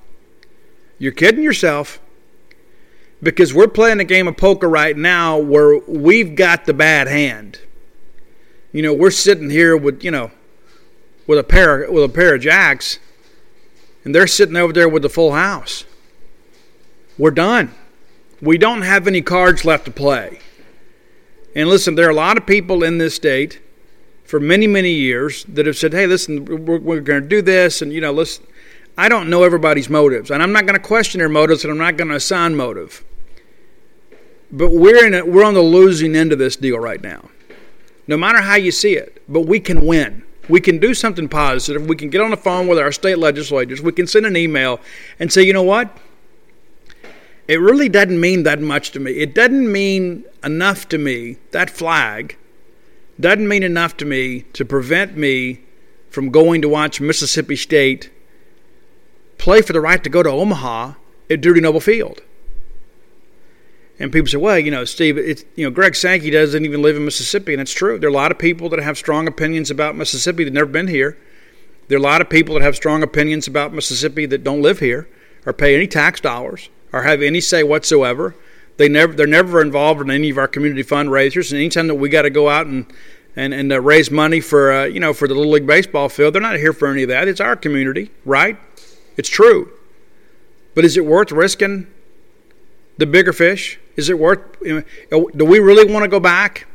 [0.98, 2.00] You're kidding yourself
[3.24, 7.60] because we're playing a game of poker right now where we've got the bad hand.
[8.72, 10.32] You know, we're sitting here with you know,
[11.28, 13.00] with a pair with a pair of jacks,
[14.04, 15.86] and they're sitting over there with the full house.
[17.18, 17.74] We're done.
[18.42, 20.40] We don't have any cards left to play.
[21.56, 23.62] And listen, there are a lot of people in this state
[24.24, 27.82] for many, many years that have said, "Hey, listen, we're, we're going to do this,"
[27.82, 28.40] and you know, let's.
[28.98, 31.78] I don't know everybody's motives, and I'm not going to question their motives, and I'm
[31.78, 33.04] not going to assign motive.
[34.52, 37.30] But we're in a, we're on the losing end of this deal right now.
[38.08, 40.24] No matter how you see it, but we can win.
[40.50, 41.88] We can do something positive.
[41.88, 43.82] We can get on the phone with our state legislators.
[43.82, 44.82] We can send an email
[45.20, 45.98] and say, you know what?
[47.52, 49.12] It really doesn't mean that much to me.
[49.12, 51.36] It doesn't mean enough to me.
[51.52, 52.38] That flag
[53.20, 55.60] doesn't mean enough to me to prevent me
[56.10, 58.10] from going to watch Mississippi State
[59.38, 60.94] play for the right to go to Omaha
[61.30, 62.22] at Dudy Noble Field.
[64.00, 66.96] And people say, well, you know, Steve, it's, you know, Greg Sankey doesn't even live
[66.96, 67.52] in Mississippi.
[67.52, 68.00] And it's true.
[68.00, 70.88] There are a lot of people that have strong opinions about Mississippi that never been
[70.88, 71.18] here.
[71.90, 74.80] There are a lot of people that have strong opinions about Mississippi that don't live
[74.80, 75.10] here
[75.46, 78.36] or pay any tax dollars or have any say whatsoever.
[78.77, 81.51] They never, they're never involved in any of our community fundraisers.
[81.51, 82.91] And anytime that we got to go out and
[83.36, 86.36] and, and uh, raise money for uh, you know for the little league baseball field,
[86.36, 87.27] they're not here for any of that.
[87.27, 88.58] It's our community, right?
[89.17, 89.71] It's true.
[90.73, 91.88] But is it worth risking
[92.97, 93.80] the bigger fish?
[93.95, 94.39] Is it worth?
[94.62, 96.67] You know, do we really want to go back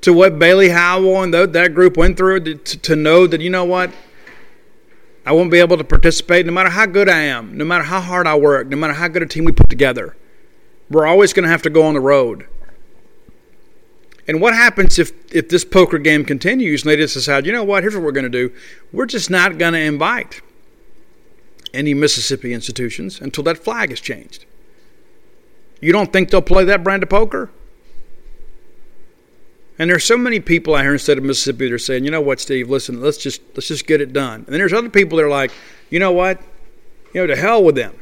[0.00, 3.64] to what Bailey Howell and that group went through to, to know that you know
[3.64, 3.90] what?
[5.28, 8.00] I won't be able to participate no matter how good I am, no matter how
[8.00, 10.16] hard I work, no matter how good a team we put together.
[10.88, 12.48] We're always going to have to go on the road.
[14.26, 17.62] And what happens if, if this poker game continues and they just decide, you know
[17.62, 18.54] what, here's what we're going to do.
[18.90, 20.40] We're just not going to invite
[21.74, 24.46] any Mississippi institutions until that flag is changed.
[25.82, 27.50] You don't think they'll play that brand of poker?
[29.78, 32.04] And there's so many people out here in the state of Mississippi that are saying,
[32.04, 34.40] you know what, Steve, listen, let's just let's just get it done.
[34.40, 35.52] And then there's other people that are like,
[35.90, 36.40] you know what?
[37.14, 37.98] You know, to hell with them.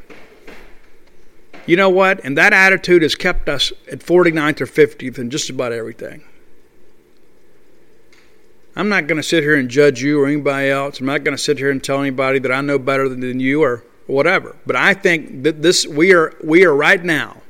[1.66, 2.24] You know what?
[2.24, 6.22] And that attitude has kept us at 49th or 50th in just about everything.
[8.76, 11.00] I'm not going to sit here and judge you or anybody else.
[11.00, 13.62] I'm not going to sit here and tell anybody that I know better than you
[13.62, 14.55] or whatever.
[14.66, 17.42] But I think that this we are we are right now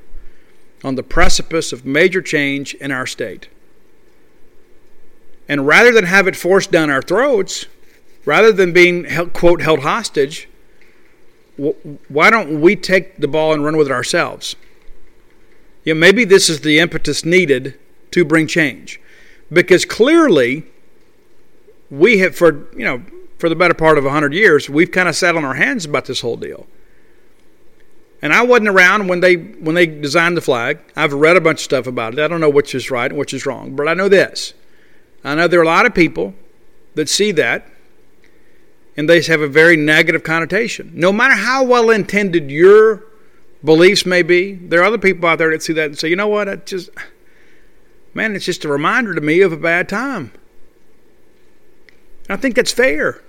[0.84, 3.48] on the precipice of major change in our state.
[5.49, 7.66] And rather than have it forced down our throats,
[8.24, 10.49] rather than being, held, quote, held hostage,
[12.09, 14.57] why don't we take the ball and run with it ourselves?
[15.84, 17.78] You know, maybe this is the impetus needed
[18.11, 19.01] to bring change.
[19.53, 20.64] Because clearly,
[21.90, 23.03] we have, for, you know,
[23.38, 26.07] for the better part of 100 years, we've kind of sat on our hands about
[26.07, 26.66] this whole deal.
[28.22, 30.78] And I wasn't around when they when they designed the flag.
[30.97, 32.18] I've read a bunch of stuff about it.
[32.18, 34.55] I don't know which is right and which is wrong, but I know this.
[35.24, 36.34] I know there are a lot of people
[36.94, 37.68] that see that
[38.96, 40.90] and they have a very negative connotation.
[40.94, 43.04] No matter how well intended your
[43.62, 46.16] beliefs may be, there are other people out there that see that and say, you
[46.16, 46.88] know what, I just,
[48.14, 50.32] man, it's just a reminder to me of a bad time.
[52.28, 53.22] And I think that's fair.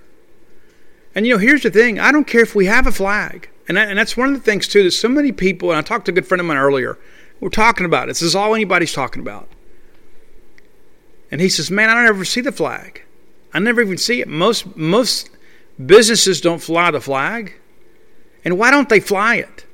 [1.13, 3.49] And you know, here's the thing I don't care if we have a flag.
[3.67, 6.05] And, and that's one of the things, too, that so many people, and I talked
[6.05, 6.97] to a good friend of mine earlier,
[7.41, 8.11] we're talking about it.
[8.11, 9.49] This is all anybody's talking about.
[11.31, 13.03] And he says, Man, I don't ever see the flag.
[13.53, 14.27] I never even see it.
[14.27, 15.29] Most, most
[15.83, 17.53] businesses don't fly the flag.
[18.45, 19.65] And why don't they fly it?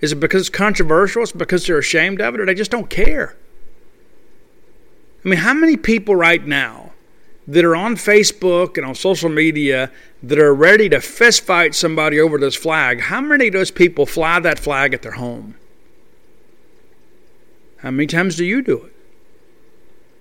[0.00, 1.22] Is it because it's controversial?
[1.22, 2.40] Is it because they're ashamed of it?
[2.40, 3.36] Or they just don't care?
[5.24, 6.92] I mean, how many people right now
[7.46, 9.90] that are on Facebook and on social media
[10.22, 14.06] that are ready to fist fight somebody over this flag, how many of those people
[14.06, 15.56] fly that flag at their home?
[17.78, 18.92] How many times do you do it?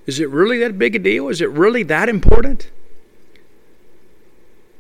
[0.06, 1.28] Is it really that big a deal?
[1.30, 2.72] Is it really that important?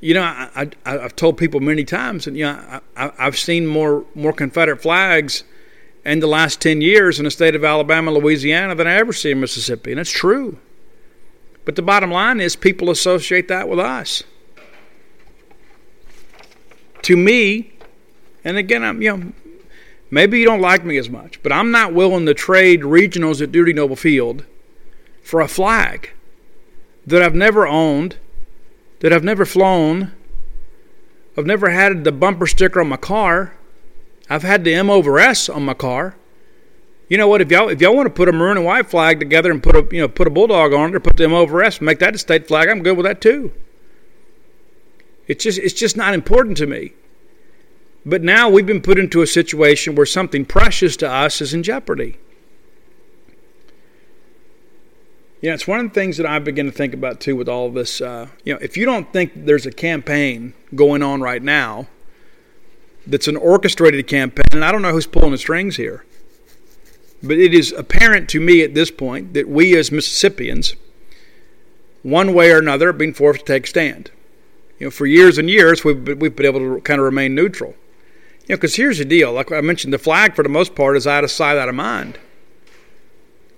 [0.01, 3.67] You know, I, I, have told people many times, and you know, I, I've seen
[3.67, 5.43] more more Confederate flags
[6.05, 9.32] in the last ten years in the state of Alabama, Louisiana than I ever see
[9.32, 10.57] in Mississippi, and it's true.
[11.65, 14.24] But the bottom line is, people associate that with us.
[17.03, 17.74] To me,
[18.43, 19.34] and again, I'm you know,
[20.09, 23.51] maybe you don't like me as much, but I'm not willing to trade regionals at
[23.51, 24.45] Dudy Noble Field
[25.30, 26.09] for a flag
[27.05, 28.17] that I've never owned,
[28.99, 30.11] that I've never flown,
[31.38, 33.53] I've never had the bumper sticker on my car.
[34.30, 36.15] I've had the M over S on my car.
[37.07, 37.41] You know what?
[37.41, 39.75] If y'all if y'all want to put a maroon and white flag together and put
[39.75, 41.99] a you know put a bulldog on it or put the M over S make
[41.99, 43.53] that a state flag, I'm good with that too.
[45.27, 46.93] It's just it's just not important to me.
[48.05, 51.63] But now we've been put into a situation where something precious to us is in
[51.63, 52.17] jeopardy.
[55.41, 57.69] Yeah, it's one of the things that I begin to think about too with all
[57.69, 58.01] this.
[58.01, 61.87] Uh, you know, if you don't think there's a campaign going on right now
[63.07, 66.03] that's an orchestrated campaign, and I don't know who's pulling the strings here,
[67.23, 70.75] but it is apparent to me at this point that we as Mississippians,
[72.03, 74.11] one way or another, have been forced to take a stand.
[74.77, 77.75] You know, for years and years, we've we've been able to kind of remain neutral.
[78.41, 79.31] You know, because here's the deal.
[79.31, 81.75] Like I mentioned, the flag for the most part is out of sight, out of
[81.75, 82.19] mind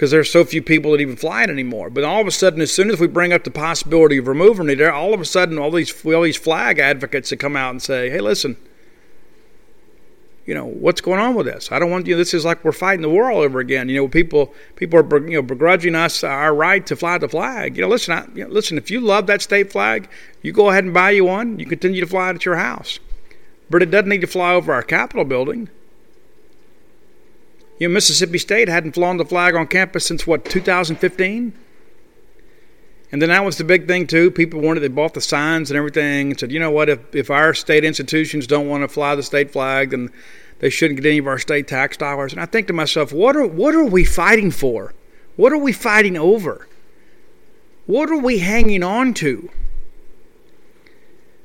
[0.02, 1.91] because there's so few people that even fly it anymore.
[1.91, 4.68] But all of a sudden, as soon as we bring up the possibility of removing
[4.68, 7.80] it, all of a sudden, all these all these flag advocates that come out and
[7.80, 8.58] say, "Hey, listen,
[10.47, 11.72] you know what's going on with this?
[11.72, 12.16] I don't want you.
[12.16, 13.89] Know, this is like we're fighting the war all over again.
[13.89, 17.78] You know, people people are you know begrudging us our right to fly the flag.
[17.78, 18.80] You know, listen, I, you know, listen.
[18.80, 20.10] If you love that state flag,
[20.41, 21.60] you go ahead and buy you one.
[21.60, 22.97] You continue to fly it at your house,
[23.70, 25.70] but it doesn't need to fly over our Capitol building."
[27.82, 31.51] You know, Mississippi State hadn't flown the flag on campus since what 2015.
[33.11, 34.29] And then that was the big thing too.
[34.29, 37.32] People wanted they bought the signs and everything and said, you know what, if if
[37.32, 40.11] our state institutions don't want to fly the state flag, then
[40.59, 42.34] they shouldn't get any of our state tax dollars.
[42.34, 44.93] And I think to myself, what are what are we fighting for?
[45.36, 46.67] What are we fighting over?
[47.88, 49.49] What are we hanging on to?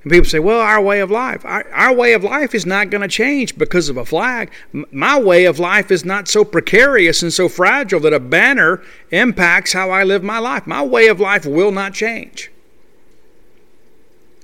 [0.07, 1.45] And people say, well, our way of life.
[1.45, 4.53] Our, our way of life is not going to change because of a flag.
[4.93, 9.73] My way of life is not so precarious and so fragile that a banner impacts
[9.73, 10.65] how I live my life.
[10.65, 12.53] My way of life will not change.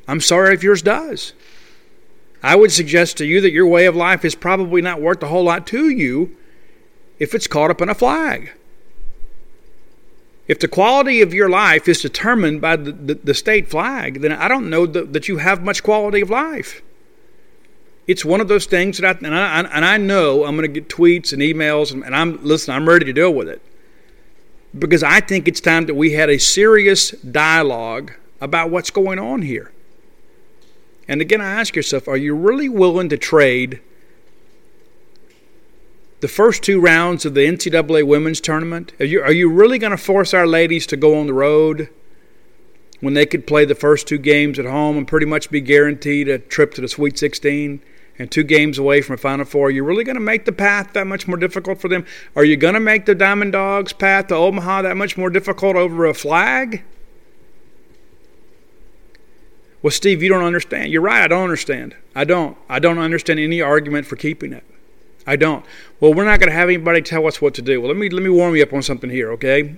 [0.09, 1.33] I'm sorry if yours does.
[2.43, 5.29] I would suggest to you that your way of life is probably not worth a
[5.29, 6.37] whole lot to you
[7.21, 8.51] if it's caught up in a flag.
[10.53, 14.33] If the quality of your life is determined by the, the, the state flag, then
[14.33, 16.83] I don't know that, that you have much quality of life.
[18.07, 20.81] It's one of those things that I, and I, and I know I'm going to
[20.81, 23.63] get tweets and emails, and, and I'm, listen, I'm ready to deal with it.
[24.79, 29.41] Because I think it's time that we had a serious dialogue about what's going on
[29.41, 29.73] here.
[31.09, 33.81] And again, I ask yourself, are you really willing to trade
[36.23, 38.93] the first two rounds of the NCAA women's tournament?
[39.01, 41.89] Are you, are you really going to force our ladies to go on the road
[43.01, 46.29] when they could play the first two games at home and pretty much be guaranteed
[46.29, 47.83] a trip to the Sweet 16
[48.21, 49.67] and two games away from a Final Four?
[49.67, 52.07] Are you really going to make the path that much more difficult for them?
[52.37, 55.75] Are you going to make the Diamond Dogs path to Omaha that much more difficult
[55.75, 56.85] over a flag?
[59.83, 60.93] Well, Steve, you don't understand.
[60.93, 61.97] You're right, I don't understand.
[62.15, 62.57] I don't.
[62.69, 64.63] I don't understand any argument for keeping it.
[65.27, 65.65] I don't.
[66.01, 67.81] Well, we're not going to have anybody tell us what to do.
[67.81, 69.77] Well, let me let me warm you up on something here, okay?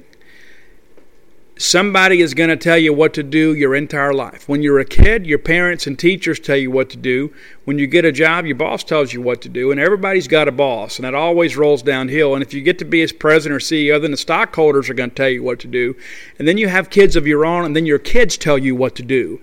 [1.57, 4.49] Somebody is going to tell you what to do your entire life.
[4.49, 7.33] When you're a kid, your parents and teachers tell you what to do.
[7.65, 10.49] When you get a job, your boss tells you what to do, and everybody's got
[10.49, 12.35] a boss, and that always rolls downhill.
[12.35, 15.11] And if you get to be as president or CEO, then the stockholders are going
[15.11, 15.95] to tell you what to do.
[16.41, 18.97] And then you have kids of your own, and then your kids tell you what
[18.97, 19.41] to do.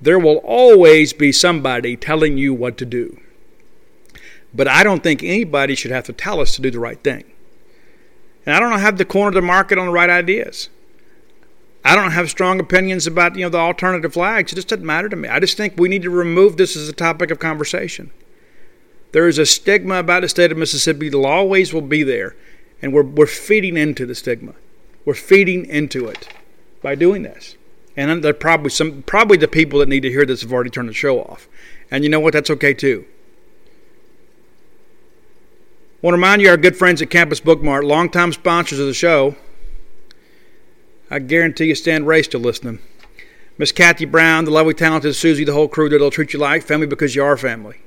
[0.00, 3.18] There will always be somebody telling you what to do.
[4.54, 7.24] But I don't think anybody should have to tell us to do the right thing.
[8.44, 10.68] And I don't have the corner of the market on the right ideas.
[11.84, 14.52] I don't have strong opinions about you know the alternative flags.
[14.52, 15.28] It just doesn't matter to me.
[15.28, 18.10] I just think we need to remove this as a topic of conversation.
[19.12, 22.34] There is a stigma about the state of Mississippi that always will be there,
[22.82, 24.54] and we're we're feeding into the stigma.
[25.04, 26.28] We're feeding into it
[26.82, 27.56] by doing this.
[27.96, 30.88] And there probably some probably the people that need to hear this have already turned
[30.88, 31.48] the show off.
[31.90, 32.32] And you know what?
[32.32, 33.06] That's okay too.
[35.96, 38.92] I want to remind you, our good friends at Campus Bookmart, longtime sponsors of the
[38.92, 39.34] show.
[41.10, 42.80] I guarantee you stand raised to listening.
[43.56, 46.86] Miss Kathy Brown, the lovely, talented Susie, the whole crew that'll treat you like family
[46.86, 47.78] because you are family.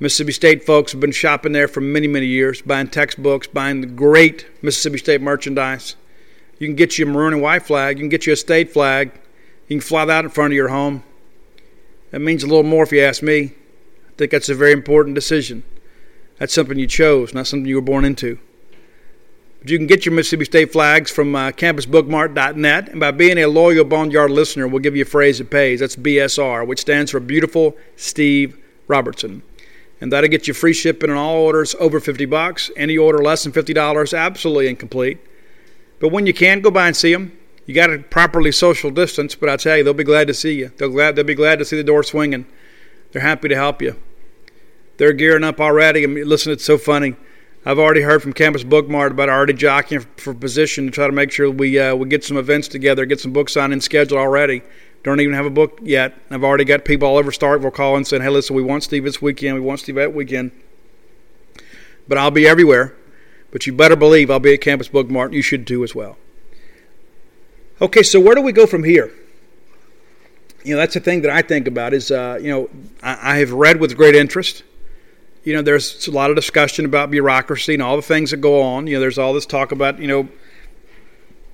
[0.00, 3.86] Mississippi State folks have been shopping there for many, many years, buying textbooks, buying the
[3.86, 5.96] great Mississippi State merchandise.
[6.58, 7.98] You can get you a maroon and white flag.
[7.98, 9.12] You can get you a state flag.
[9.68, 11.04] You can fly that in front of your home.
[12.10, 13.52] That means a little more if you ask me.
[14.08, 15.62] I think that's a very important decision.
[16.38, 18.38] That's something you chose, not something you were born into.
[19.60, 23.46] But you can get your Mississippi State flags from uh, campusbookmart.net, and by being a
[23.46, 25.80] loyal Boneyard listener, we'll give you a phrase that pays.
[25.80, 28.58] That's BSR, which stands for Beautiful Steve
[28.88, 29.42] Robertson.
[30.00, 32.70] And that'll get you free shipping on all orders over 50 bucks.
[32.76, 35.18] Any order less than $50, absolutely incomplete.
[35.98, 37.32] But when you can, go by and see them.
[37.64, 40.52] You got to properly social distance, but I tell you, they'll be glad to see
[40.54, 40.72] you.
[40.76, 42.44] They'll glad they'll be glad to see the door swinging.
[43.12, 43.96] They're happy to help you.
[44.96, 46.04] They're gearing up already.
[46.04, 47.16] I mean, listen, it's so funny.
[47.66, 51.32] I've already heard from Campus Bookmart about already jockeying for position to try to make
[51.32, 54.62] sure we uh, we get some events together, get some books book signing scheduled already.
[55.02, 56.14] Don't even have a book yet.
[56.30, 59.22] I've already got people all over Starkville calling saying, "Hey, listen, we want Steve this
[59.22, 59.54] weekend.
[59.54, 60.50] We want Steve that weekend."
[62.06, 62.94] But I'll be everywhere.
[63.50, 65.32] But you better believe I'll be at Campus Bookmart.
[65.32, 66.18] You should too as well.
[67.80, 69.10] Okay, so where do we go from here?
[70.64, 72.70] You know, that's the thing that I think about is, uh, you know,
[73.02, 74.64] I, I have read with great interest.
[75.44, 78.62] You know, there's a lot of discussion about bureaucracy and all the things that go
[78.62, 78.86] on.
[78.86, 80.28] You know, there's all this talk about, you know,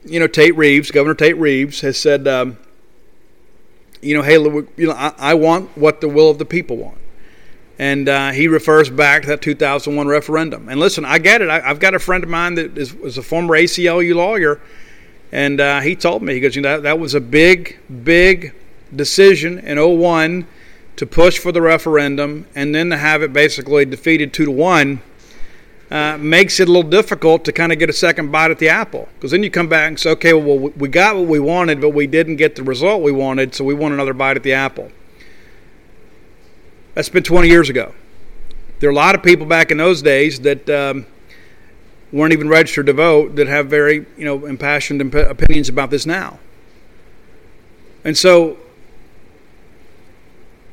[0.05, 2.57] you know, Tate Reeves, Governor Tate Reeves has said, um,
[4.01, 6.97] you know, hey, you know, I, I want what the will of the people want
[7.81, 10.69] and uh, he refers back to that 2001 referendum.
[10.69, 11.49] And listen, I get it.
[11.49, 14.61] I, have got a friend of mine that is, was a former ACLU lawyer,
[15.33, 18.53] and uh, he told me he goes, you know, that, that was a big, big
[18.95, 20.47] decision in 01
[20.97, 25.03] to push for the referendum, and then to have it basically defeated two to one.
[25.91, 28.69] Uh, makes it a little difficult to kind of get a second bite at the
[28.69, 31.81] apple because then you come back and say, okay, well, we got what we wanted,
[31.81, 34.53] but we didn't get the result we wanted, so we want another bite at the
[34.53, 34.93] apple.
[36.95, 37.93] That's been 20 years ago.
[38.79, 41.07] There are a lot of people back in those days that um,
[42.13, 46.07] weren't even registered to vote that have very, you know, impassioned imp- opinions about this
[46.07, 46.39] now.
[48.05, 48.59] And so,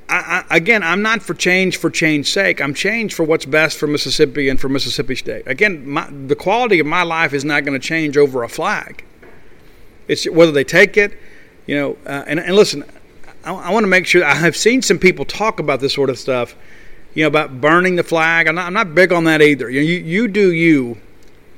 [0.10, 2.62] I, again, I'm not for change for change's sake.
[2.62, 5.46] I'm change for what's best for Mississippi and for Mississippi State.
[5.48, 9.04] Again, my, the quality of my life is not going to change over a flag.
[10.08, 11.18] It's whether they take it,
[11.66, 11.98] you know.
[12.06, 12.86] Uh, and, and listen,
[13.44, 16.10] I, I want to make sure I have seen some people talk about this sort
[16.10, 16.56] of stuff,
[17.14, 18.48] you know, about burning the flag.
[18.48, 19.70] I'm not, I'm not big on that either.
[19.70, 20.98] You, you, you do you.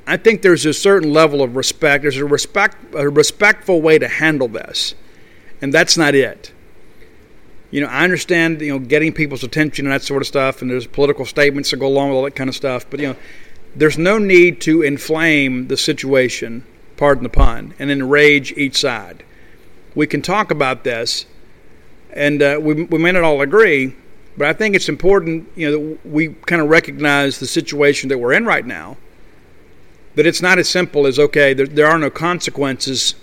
[0.08, 2.02] I think there's a certain level of respect.
[2.02, 4.96] There's a respect, a respectful way to handle this,
[5.62, 6.52] and that's not it.
[7.72, 10.72] You know, I understand you know getting people's attention and that sort of stuff, and
[10.72, 12.86] there's political statements that go along with all that kind of stuff.
[12.90, 13.16] But you know,
[13.76, 16.66] there's no need to inflame the situation,
[16.98, 19.24] pardon the pun, and enrage each side.
[19.96, 21.26] We can talk about this
[22.12, 23.96] and uh, we, we may not all agree,
[24.38, 28.18] but I think it's important, you know, that we kind of recognize the situation that
[28.18, 28.98] we're in right now.
[30.16, 33.16] That it's not as simple as okay, there, there are no consequences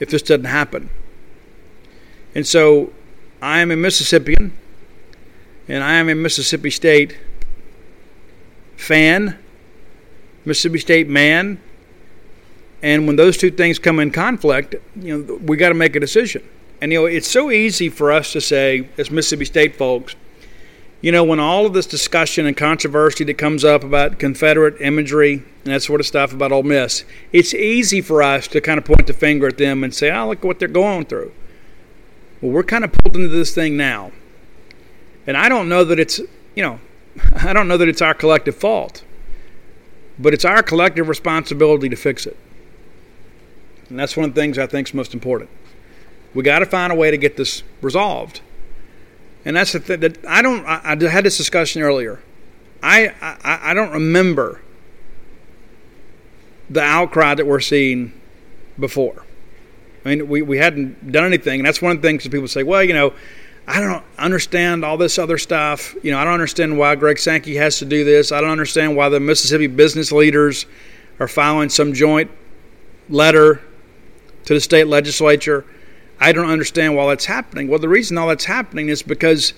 [0.00, 0.90] if this doesn't happen.
[2.34, 2.92] And so,
[3.40, 4.56] I am a Mississippian,
[5.68, 7.18] and I am a Mississippi State
[8.76, 9.38] fan,
[10.44, 11.60] Mississippi State man.
[12.82, 16.00] And when those two things come in conflict, you know, we got to make a
[16.00, 16.42] decision.
[16.80, 20.14] And you know, it's so easy for us to say, as Mississippi State folks,
[21.00, 25.44] you know, when all of this discussion and controversy that comes up about Confederate imagery
[25.64, 28.84] and that sort of stuff about Ole Miss, it's easy for us to kind of
[28.84, 31.32] point the finger at them and say, oh, look what they're going through.
[32.40, 34.12] Well, we're kind of pulled into this thing now.
[35.26, 36.20] And I don't know that it's,
[36.54, 36.80] you know,
[37.34, 39.04] I don't know that it's our collective fault,
[40.18, 42.36] but it's our collective responsibility to fix it.
[43.88, 45.50] And that's one of the things I think is most important.
[46.34, 48.40] We got to find a way to get this resolved.
[49.44, 50.66] And that's the thing that I don't.
[50.66, 52.20] I, I had this discussion earlier.
[52.82, 54.60] I, I I don't remember
[56.68, 58.12] the outcry that we're seeing
[58.78, 59.25] before.
[60.06, 61.58] I mean, we, we hadn't done anything.
[61.58, 63.12] And that's one of the things that people say, well, you know,
[63.66, 65.96] I don't understand all this other stuff.
[66.00, 68.30] You know, I don't understand why Greg Sankey has to do this.
[68.30, 70.66] I don't understand why the Mississippi business leaders
[71.18, 72.30] are filing some joint
[73.08, 73.60] letter
[74.44, 75.64] to the state legislature.
[76.20, 77.66] I don't understand why that's happening.
[77.66, 79.54] Well, the reason all that's happening is because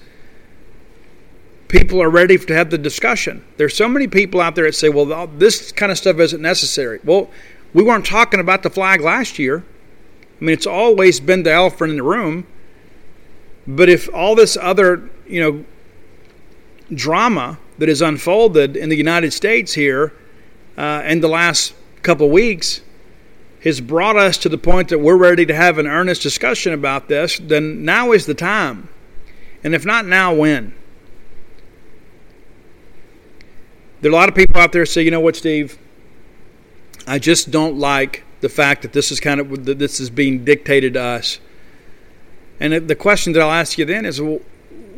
[1.68, 3.44] people are ready to have the discussion.
[3.58, 7.00] There's so many people out there that say, well, this kind of stuff isn't necessary.
[7.04, 7.28] Well,
[7.74, 9.62] we weren't talking about the flag last year.
[10.40, 12.46] I mean, it's always been the elephant in the room.
[13.66, 15.64] But if all this other, you know,
[16.94, 20.14] drama that has unfolded in the United States here
[20.76, 22.80] uh, in the last couple weeks
[23.64, 27.08] has brought us to the point that we're ready to have an earnest discussion about
[27.08, 28.88] this, then now is the time.
[29.64, 30.74] And if not now, when?
[34.00, 35.76] There are a lot of people out there say, you know what, Steve?
[37.06, 40.44] I just don't like the fact that this is kind of that this is being
[40.44, 41.40] dictated to us.
[42.60, 44.40] And the question that I'll ask you then is, well,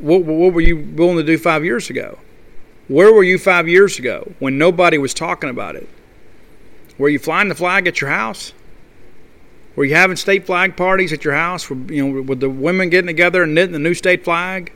[0.01, 2.19] what, what were you willing to do five years ago?
[2.89, 5.89] Where were you five years ago when nobody was talking about it?
[6.99, 8.53] Were you flying the flag at your house?
[9.77, 11.71] Were you having state flag parties at your house?
[11.71, 14.73] Were, you know, with the women getting together and knitting the new state flag?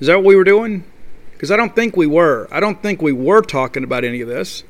[0.00, 0.84] Is that what we were doing?
[1.32, 2.48] Because I don't think we were.
[2.50, 4.64] I don't think we were talking about any of this.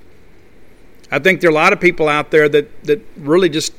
[1.10, 3.72] I think there are a lot of people out there that, that really just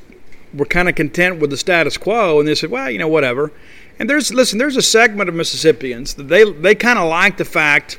[0.52, 3.52] were kind of content with the status quo and they said, well, you know, whatever.
[3.98, 7.44] And there's, listen, there's a segment of Mississippians that they, they kind of like the
[7.44, 7.98] fact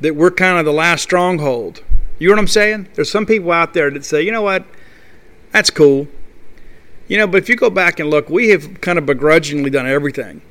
[0.00, 1.82] that we're kind of the last stronghold.
[2.18, 2.88] You know what I'm saying?
[2.94, 4.64] There's some people out there that say, you know what,
[5.52, 6.08] that's cool.
[7.08, 9.86] You know, but if you go back and look, we have kind of begrudgingly done
[9.86, 10.42] everything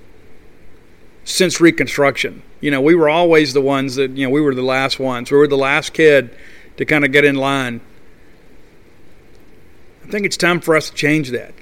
[1.24, 2.42] since Reconstruction.
[2.60, 5.32] You know, we were always the ones that, you know, we were the last ones.
[5.32, 6.36] We were the last kid
[6.80, 7.82] to kind of get in line.
[10.06, 11.54] I think it's time for us to change that.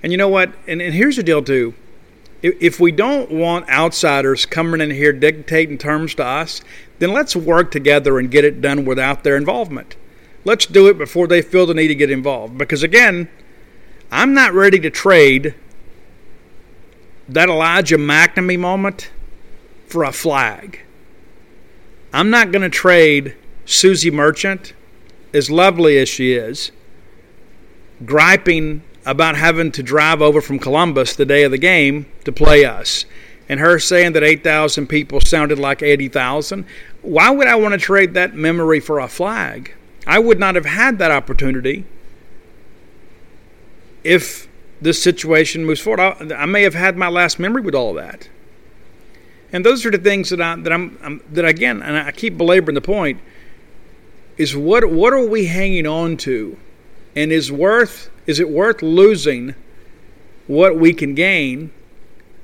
[0.00, 0.52] And you know what?
[0.68, 1.74] And, and here's the deal, too.
[2.40, 6.60] If, if we don't want outsiders coming in here dictating terms to us,
[7.00, 9.96] then let's work together and get it done without their involvement.
[10.44, 12.56] Let's do it before they feel the need to get involved.
[12.56, 13.28] Because again,
[14.12, 15.56] I'm not ready to trade
[17.28, 19.10] that Elijah MacNamee moment
[19.88, 20.80] for a flag.
[22.12, 23.34] I'm not going to trade
[23.66, 24.74] Susie Merchant,
[25.32, 26.70] as lovely as she is,
[28.04, 32.64] griping about having to drive over from Columbus the day of the game to play
[32.64, 33.04] us.
[33.48, 36.64] And her saying that 8,000 people sounded like 80,000.
[37.02, 39.74] Why would I want to trade that memory for a flag?
[40.06, 41.84] I would not have had that opportunity
[44.02, 44.48] if
[44.80, 46.00] this situation moves forward.
[46.00, 48.28] I, I, may have had my last memory with all that.
[49.52, 52.36] And those are the things that I that I'm, I'm that again, and I keep
[52.36, 53.20] belaboring the point
[54.36, 56.58] is what what are we hanging on to,
[57.14, 59.54] and is worth is it worth losing
[60.46, 61.72] what we can gain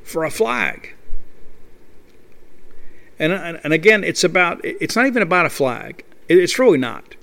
[0.03, 0.95] for a flag?
[3.19, 6.05] And and again, it's about it's not even about a flag.
[6.29, 7.17] It's really not.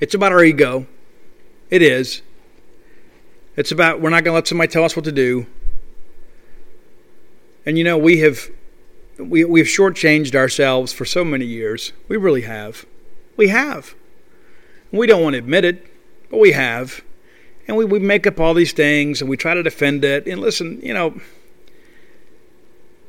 [0.00, 0.86] It's about our ego.
[1.70, 2.22] It is.
[3.56, 5.46] It's about we're not going to let somebody tell us what to do.
[7.64, 8.50] And you know, we have
[9.18, 11.92] we we've shortchanged ourselves for so many years.
[12.08, 12.84] We really have.
[13.36, 13.94] We have.
[14.90, 15.86] We don't want to admit it,
[16.30, 17.02] but we have.
[17.66, 20.26] And we, we make up all these things and we try to defend it.
[20.26, 21.20] And listen, you know,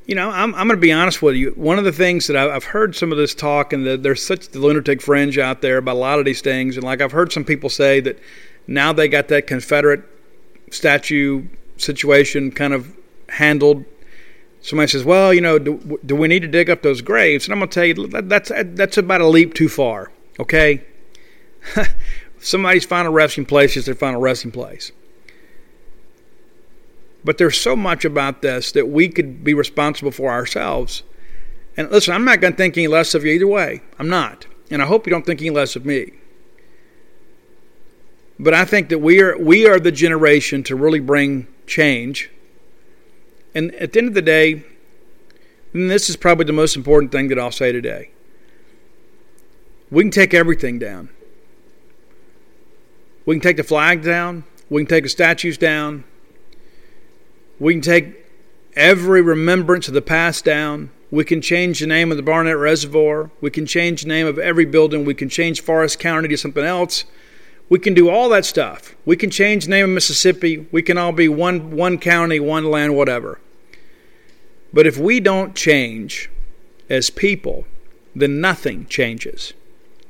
[0.06, 1.52] you know, I'm, I'm going to be honest with you.
[1.52, 4.50] One of the things that I've heard some of this talk, and the, there's such
[4.50, 6.76] the lunatic fringe out there about a lot of these things.
[6.76, 8.20] And like I've heard some people say that
[8.68, 10.04] now they got that Confederate
[10.72, 11.48] statue
[11.78, 12.96] situation kind of
[13.30, 13.86] handled.
[14.62, 17.54] Somebody says, "Well, you know, do, do we need to dig up those graves?" And
[17.54, 20.12] I'm going to tell you that, that's that's about a leap too far.
[20.40, 20.84] Okay,
[22.40, 24.92] somebody's final resting place is their final resting place.
[27.24, 31.04] But there's so much about this that we could be responsible for ourselves.
[31.78, 33.82] And listen, I'm not going to think any less of you either way.
[33.98, 34.46] I'm not.
[34.70, 36.12] And I hope you don't think any less of me.
[38.40, 42.30] But I think that we are we are the generation to really bring change.
[43.56, 44.64] And at the end of the day,
[45.74, 48.10] and this is probably the most important thing that I'll say today.
[49.94, 51.10] We can take everything down.
[53.28, 54.44] We can take the flag down.
[54.68, 56.04] We can take the statues down.
[57.60, 58.26] We can take
[58.76, 60.90] every remembrance of the past down.
[61.12, 63.30] We can change the name of the Barnett Reservoir.
[63.40, 65.06] We can change the name of every building.
[65.06, 67.04] We can change Forrest County to something else.
[67.70, 68.96] We can do all that stuff.
[69.06, 70.66] We can change the name of Mississippi.
[70.72, 73.40] We can all be one, one county, one land, whatever.
[74.74, 76.32] But if we don't change
[76.90, 77.66] as people,
[78.16, 79.54] then nothing changes.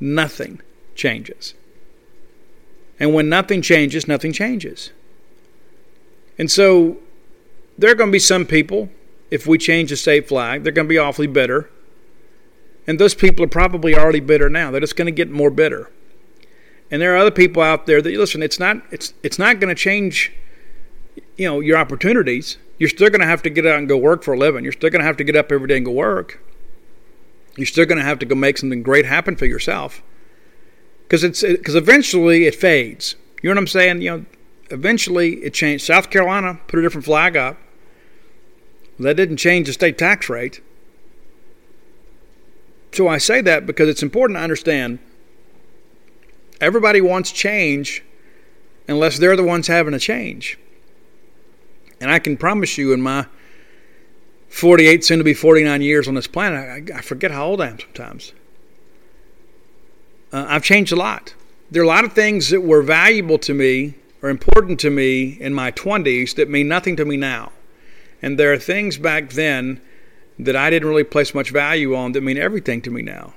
[0.04, 0.62] Nothing
[0.96, 1.54] changes.
[3.00, 4.92] And when nothing changes, nothing changes.
[6.38, 6.98] And so
[7.78, 8.90] there are going to be some people,
[9.32, 11.70] if we change the state flag, they're going to be awfully bitter.
[12.86, 14.72] And those people are probably already bitter now.
[14.72, 15.90] They're just going to get more bitter.
[16.92, 19.74] And there are other people out there that listen, it's not it's it's not going
[19.74, 20.34] to change
[21.38, 22.58] you know, your opportunities.
[22.78, 24.66] You're still going to have to get out and go work for a living.
[24.66, 26.42] You're still going to have to get up every day and go work.
[27.56, 30.02] You're still going to have to go make something great happen for yourself.
[31.10, 33.16] Cuz it's cuz eventually it fades.
[33.42, 34.02] You know what I'm saying?
[34.02, 34.26] You know,
[34.72, 35.86] eventually it changed.
[35.86, 37.58] South Carolina put a different flag up.
[39.00, 40.62] That didn't change the state tax rate.
[42.94, 45.00] So I say that because it's important to understand
[46.62, 48.04] everybody wants change
[48.88, 50.58] unless they're the ones having a change.
[52.00, 53.28] And I can promise you, in my
[54.54, 57.70] 48, soon to be 49 years on this planet, I, I forget how old I
[57.70, 58.34] am sometimes.
[60.32, 61.34] Uh, I've changed a lot.
[61.72, 65.38] There are a lot of things that were valuable to me or important to me
[65.42, 67.52] in my 20s that mean nothing to me now.
[68.22, 69.82] And there are things back then
[70.38, 73.34] that I didn't really place much value on that mean everything to me now.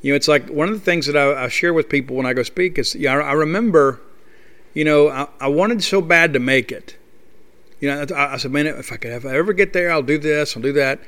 [0.00, 2.24] You know, it's like one of the things that I, I share with people when
[2.24, 4.00] I go speak is, yeah, I, I remember,
[4.72, 6.96] you know, I, I, wanted so bad to make it.
[7.80, 10.02] You know, I, I said, man, if I could if I ever get there, I'll
[10.02, 11.00] do this, I'll do that.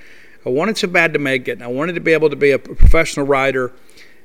[0.44, 1.62] I wanted so bad to make it.
[1.62, 3.72] I wanted to be able to be a professional writer,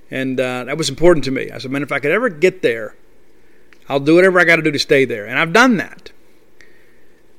[0.10, 1.52] and uh, that was important to me.
[1.52, 2.96] I said, man, if I could ever get there,
[3.88, 6.12] I'll do whatever I got to do to stay there, and I've done that.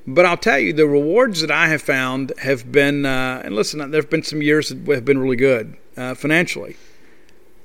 [0.07, 3.79] But I'll tell you, the rewards that I have found have been, uh, and listen,
[3.91, 6.77] there have been some years that have been really good uh, financially.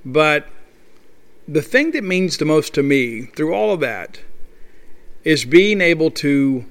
[0.04, 0.48] But
[1.46, 4.20] the thing that means the most to me through all of that
[5.22, 6.66] is being able to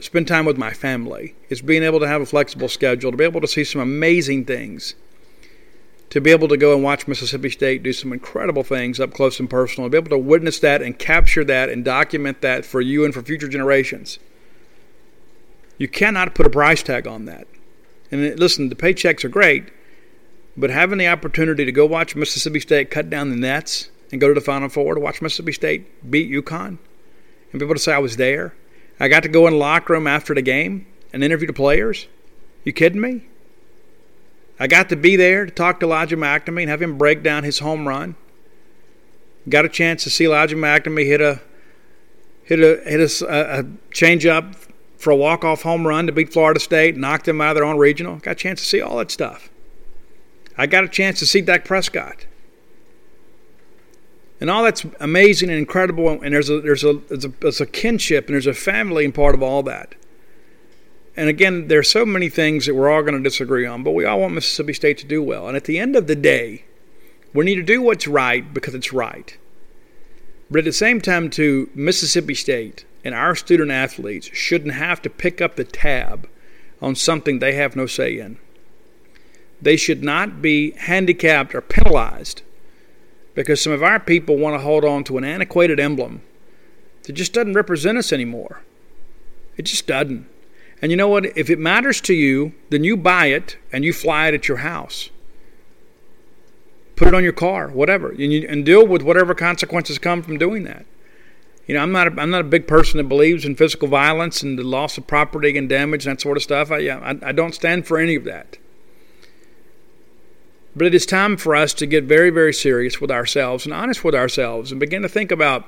[0.00, 3.24] spend time with my family, is being able to have a flexible schedule, to be
[3.24, 4.94] able to see some amazing things,
[6.10, 9.40] to be able to go and watch Mississippi State do some incredible things up close
[9.40, 12.80] and personal, to be able to witness that and capture that and document that for
[12.80, 14.18] you and for future generations.
[15.78, 17.46] You cannot put a price tag on that.
[18.10, 19.64] And listen, the paychecks are great,
[20.56, 24.28] but having the opportunity to go watch Mississippi State cut down the nets and go
[24.28, 26.78] to the Final Four to watch Mississippi State beat UConn
[27.50, 28.54] and be able to say I was there.
[28.98, 32.06] I got to go in the locker room after the game and interview the players.
[32.64, 33.22] You kidding me?
[34.58, 37.44] I got to be there to talk to Elijah MacNamee and have him break down
[37.44, 38.16] his home run.
[39.48, 41.40] Got a chance to see Elijah MacNamee hit a
[42.42, 44.54] hit a hit a, a change up
[44.96, 47.64] for a walk off home run to beat Florida State, knock them out of their
[47.64, 48.16] own regional.
[48.16, 49.50] Got a chance to see all that stuff.
[50.56, 52.26] I got a chance to see Dak Prescott.
[54.46, 57.66] And all that's amazing and incredible, and there's a there's a there's a, there's a
[57.66, 59.96] kinship and there's a family and part of all that.
[61.16, 64.04] And again, there's so many things that we're all going to disagree on, but we
[64.04, 65.48] all want Mississippi State to do well.
[65.48, 66.64] And at the end of the day,
[67.34, 69.36] we need to do what's right because it's right.
[70.48, 75.10] But at the same time, too, Mississippi State and our student athletes shouldn't have to
[75.10, 76.28] pick up the tab
[76.80, 78.38] on something they have no say in.
[79.60, 82.42] They should not be handicapped or penalized
[83.36, 86.22] because some of our people want to hold on to an antiquated emblem
[87.04, 88.62] that just doesn't represent us anymore.
[89.56, 90.26] It just doesn't.
[90.82, 91.26] And you know what?
[91.36, 94.58] If it matters to you, then you buy it and you fly it at your
[94.58, 95.10] house.
[96.96, 100.38] Put it on your car, whatever, and, you, and deal with whatever consequences come from
[100.38, 100.86] doing that.
[101.66, 104.42] You know, I'm not a, I'm not a big person that believes in physical violence
[104.42, 106.70] and the loss of property and damage and that sort of stuff.
[106.70, 108.56] I, yeah, I, I don't stand for any of that.
[110.76, 114.04] But it is time for us to get very, very serious with ourselves and honest
[114.04, 115.64] with ourselves and begin to think about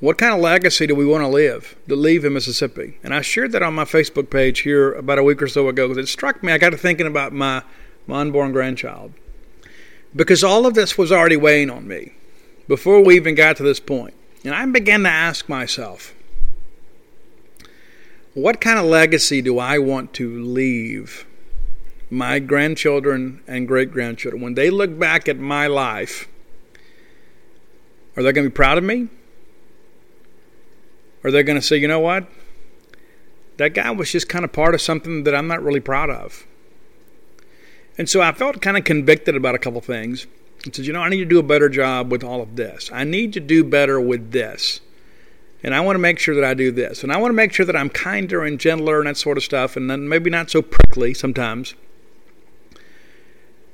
[0.00, 2.98] what kind of legacy do we want to live, to leave in Mississippi?
[3.04, 5.88] And I shared that on my Facebook page here about a week or so ago
[5.88, 6.52] because it struck me.
[6.52, 7.62] I got to thinking about my,
[8.06, 9.12] my unborn grandchild.
[10.16, 12.14] Because all of this was already weighing on me
[12.66, 14.14] before we even got to this point.
[14.42, 16.14] And I began to ask myself,
[18.34, 21.26] what kind of legacy do I want to leave
[22.12, 26.28] my grandchildren and great grandchildren, when they look back at my life,
[28.14, 29.08] are they going to be proud of me?
[31.24, 32.26] Are they going to say, you know what?
[33.56, 36.46] That guy was just kind of part of something that I'm not really proud of.
[37.96, 40.26] And so I felt kind of convicted about a couple things
[40.64, 42.90] and said, you know, I need to do a better job with all of this.
[42.92, 44.80] I need to do better with this.
[45.62, 47.02] And I want to make sure that I do this.
[47.02, 49.44] And I want to make sure that I'm kinder and gentler and that sort of
[49.44, 51.74] stuff, and then maybe not so prickly sometimes.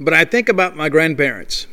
[0.00, 1.66] But I think about my grandparents,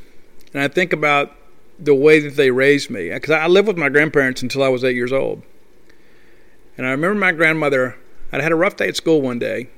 [0.53, 1.36] and I think about
[1.78, 3.09] the way that they raised me.
[3.09, 5.43] Because I lived with my grandparents until I was eight years old.
[6.78, 7.97] And I remember my grandmother,
[8.32, 9.69] I'd had a rough day at school one day,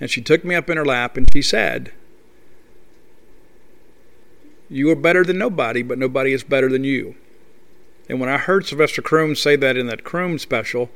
[0.00, 1.92] and she took me up in her lap and she said,
[4.68, 7.16] You are better than nobody, but nobody is better than you.
[8.08, 10.90] And when I heard Sylvester Croom say that in that Croom special,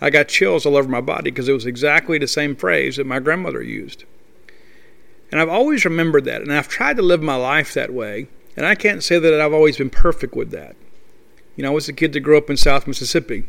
[0.00, 3.06] I got chills all over my body because it was exactly the same phrase that
[3.06, 4.04] my grandmother used.
[5.30, 8.64] And I've always remembered that, and I've tried to live my life that way, and
[8.64, 10.76] I can't say that I've always been perfect with that.
[11.56, 13.44] You know, I was a kid that grew up in South Mississippi,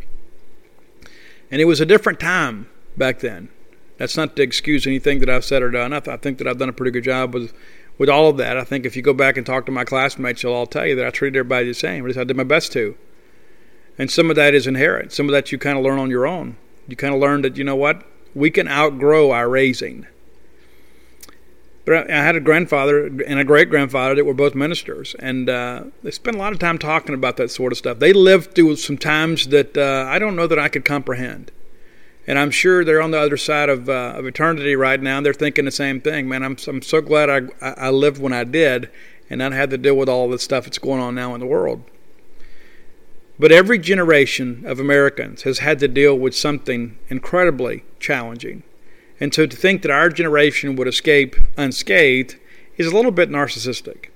[1.51, 2.67] and it was a different time
[2.97, 3.49] back then.
[3.97, 5.93] That's not to excuse anything that I've said or done.
[5.93, 7.53] I, th- I think that I've done a pretty good job with
[7.97, 8.57] with all of that.
[8.57, 10.95] I think if you go back and talk to my classmates, they'll all tell you
[10.95, 12.03] that I treated everybody the same.
[12.03, 12.95] At least I did my best to.
[13.97, 15.11] And some of that is inherent.
[15.11, 16.57] Some of that you kind of learn on your own.
[16.88, 18.03] You kind of learn that, you know what?
[18.36, 20.05] We can outgrow our raising.
[21.88, 25.83] But I had a grandfather and a great grandfather that were both ministers, and uh,
[26.03, 27.99] they spent a lot of time talking about that sort of stuff.
[27.99, 31.49] They lived through some times that uh, I don't know that I could comprehend.
[32.27, 35.25] And I'm sure they're on the other side of, uh, of eternity right now, and
[35.25, 36.27] they're thinking the same thing.
[36.27, 38.89] Man, I'm, I'm so glad I, I lived when I did
[39.29, 41.45] and not had to deal with all the stuff that's going on now in the
[41.45, 41.83] world.
[43.39, 48.63] But every generation of Americans has had to deal with something incredibly challenging.
[49.20, 52.38] And so to think that our generation would escape unscathed
[52.78, 54.09] is a little bit narcissistic.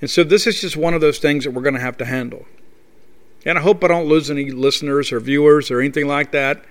[0.00, 2.04] And so this is just one of those things that we're going to have to
[2.04, 2.46] handle.
[3.44, 6.64] And I hope I don't lose any listeners or viewers or anything like that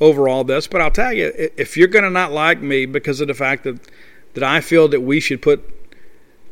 [0.00, 0.66] over all this.
[0.66, 3.64] But I'll tell you, if you're going to not like me because of the fact
[3.64, 3.88] that,
[4.34, 5.68] that I feel that we should put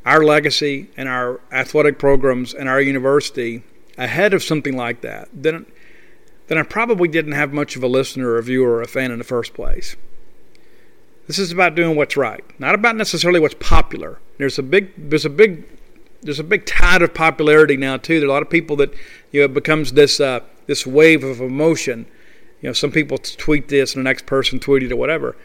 [0.05, 3.65] our legacy and our athletic programs and our university
[3.99, 5.67] ahead of something like that, then
[6.51, 9.13] then I probably didn't have much of a listener or a viewer or a fan
[9.13, 9.95] in the first place.
[11.31, 14.19] This is about doing what's right, not about necessarily what's popular.
[14.39, 15.65] There's a big there's a big
[16.23, 18.19] there's a big tide of popularity now too.
[18.19, 18.93] There are a lot of people that
[19.31, 22.07] you know it becomes this uh, this wave of emotion.
[22.61, 25.37] You know, some people tweet this and the next person tweeted it or whatever.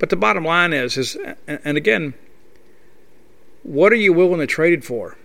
[0.00, 1.16] But the bottom line is is
[1.46, 2.14] and again,
[3.62, 5.16] what are you willing to trade it for?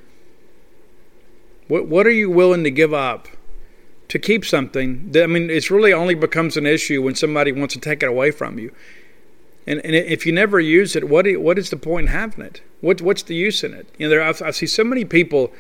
[1.70, 3.30] What what are you willing to give up
[4.10, 5.12] to keep something?
[5.14, 8.10] That, I mean, it's really only becomes an issue when somebody wants to take it
[8.10, 8.72] away from you.
[9.68, 12.62] And, and if you never use it, what what is the point in having it?
[12.82, 13.88] What what's the use in it?
[13.98, 15.52] You know, there I, I see so many people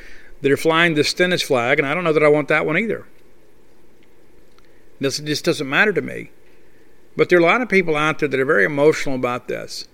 [0.41, 2.77] that are flying the Stennis flag, and I don't know that I want that one
[2.77, 3.05] either.
[4.99, 6.31] This just doesn't matter to me.
[7.15, 9.87] But there are a lot of people out there that are very emotional about this.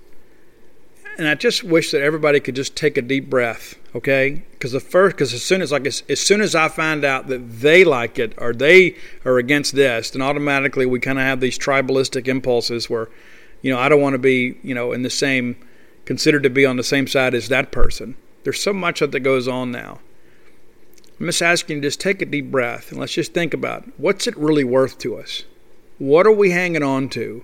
[1.18, 4.43] And I just wish that everybody could just take a deep breath, okay?
[4.51, 7.28] Because the first, because as soon as like as, as soon as I find out
[7.28, 11.39] that they like it or they are against this, then automatically we kind of have
[11.39, 13.09] these tribalistic impulses where,
[13.64, 15.55] you know, I don't want to be, you know, in the same,
[16.05, 18.16] considered to be on the same side as that person.
[18.43, 19.99] There's so much that goes on now.
[21.20, 23.86] I'm just asking you to just take a deep breath and let's just think about
[23.97, 25.45] what's it really worth to us?
[25.97, 27.43] What are we hanging on to?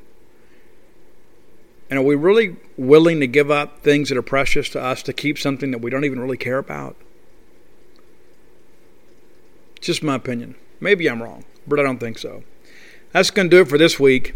[1.90, 5.14] And are we really willing to give up things that are precious to us to
[5.14, 6.98] keep something that we don't even really care about?
[9.80, 10.56] Just my opinion.
[10.82, 12.44] Maybe I'm wrong, but I don't think so.
[13.14, 14.36] That's going to do it for this week.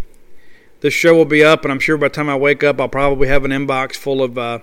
[0.84, 2.90] This show will be up, and I'm sure by the time I wake up, I'll
[2.90, 4.60] probably have an inbox full of uh,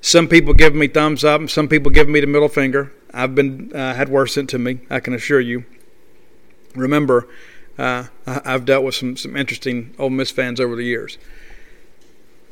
[0.00, 2.90] some people giving me thumbs up, and some people giving me the middle finger.
[3.12, 5.66] I've been uh, had worse sent to me, I can assure you.
[6.74, 7.28] Remember,
[7.76, 11.18] uh, I've dealt with some some interesting Ole Miss fans over the years.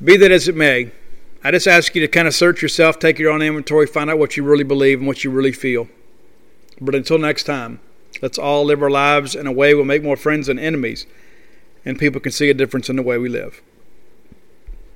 [0.05, 0.93] Be that as it may,
[1.43, 4.19] I just ask you to kind of search yourself, take your own inventory, find out
[4.19, 5.89] what you really believe and what you really feel.
[6.83, 7.81] But until next time,
[8.21, 11.07] let's all live our lives in a way we'll make more friends than enemies,
[11.85, 13.63] and people can see a difference in the way we live.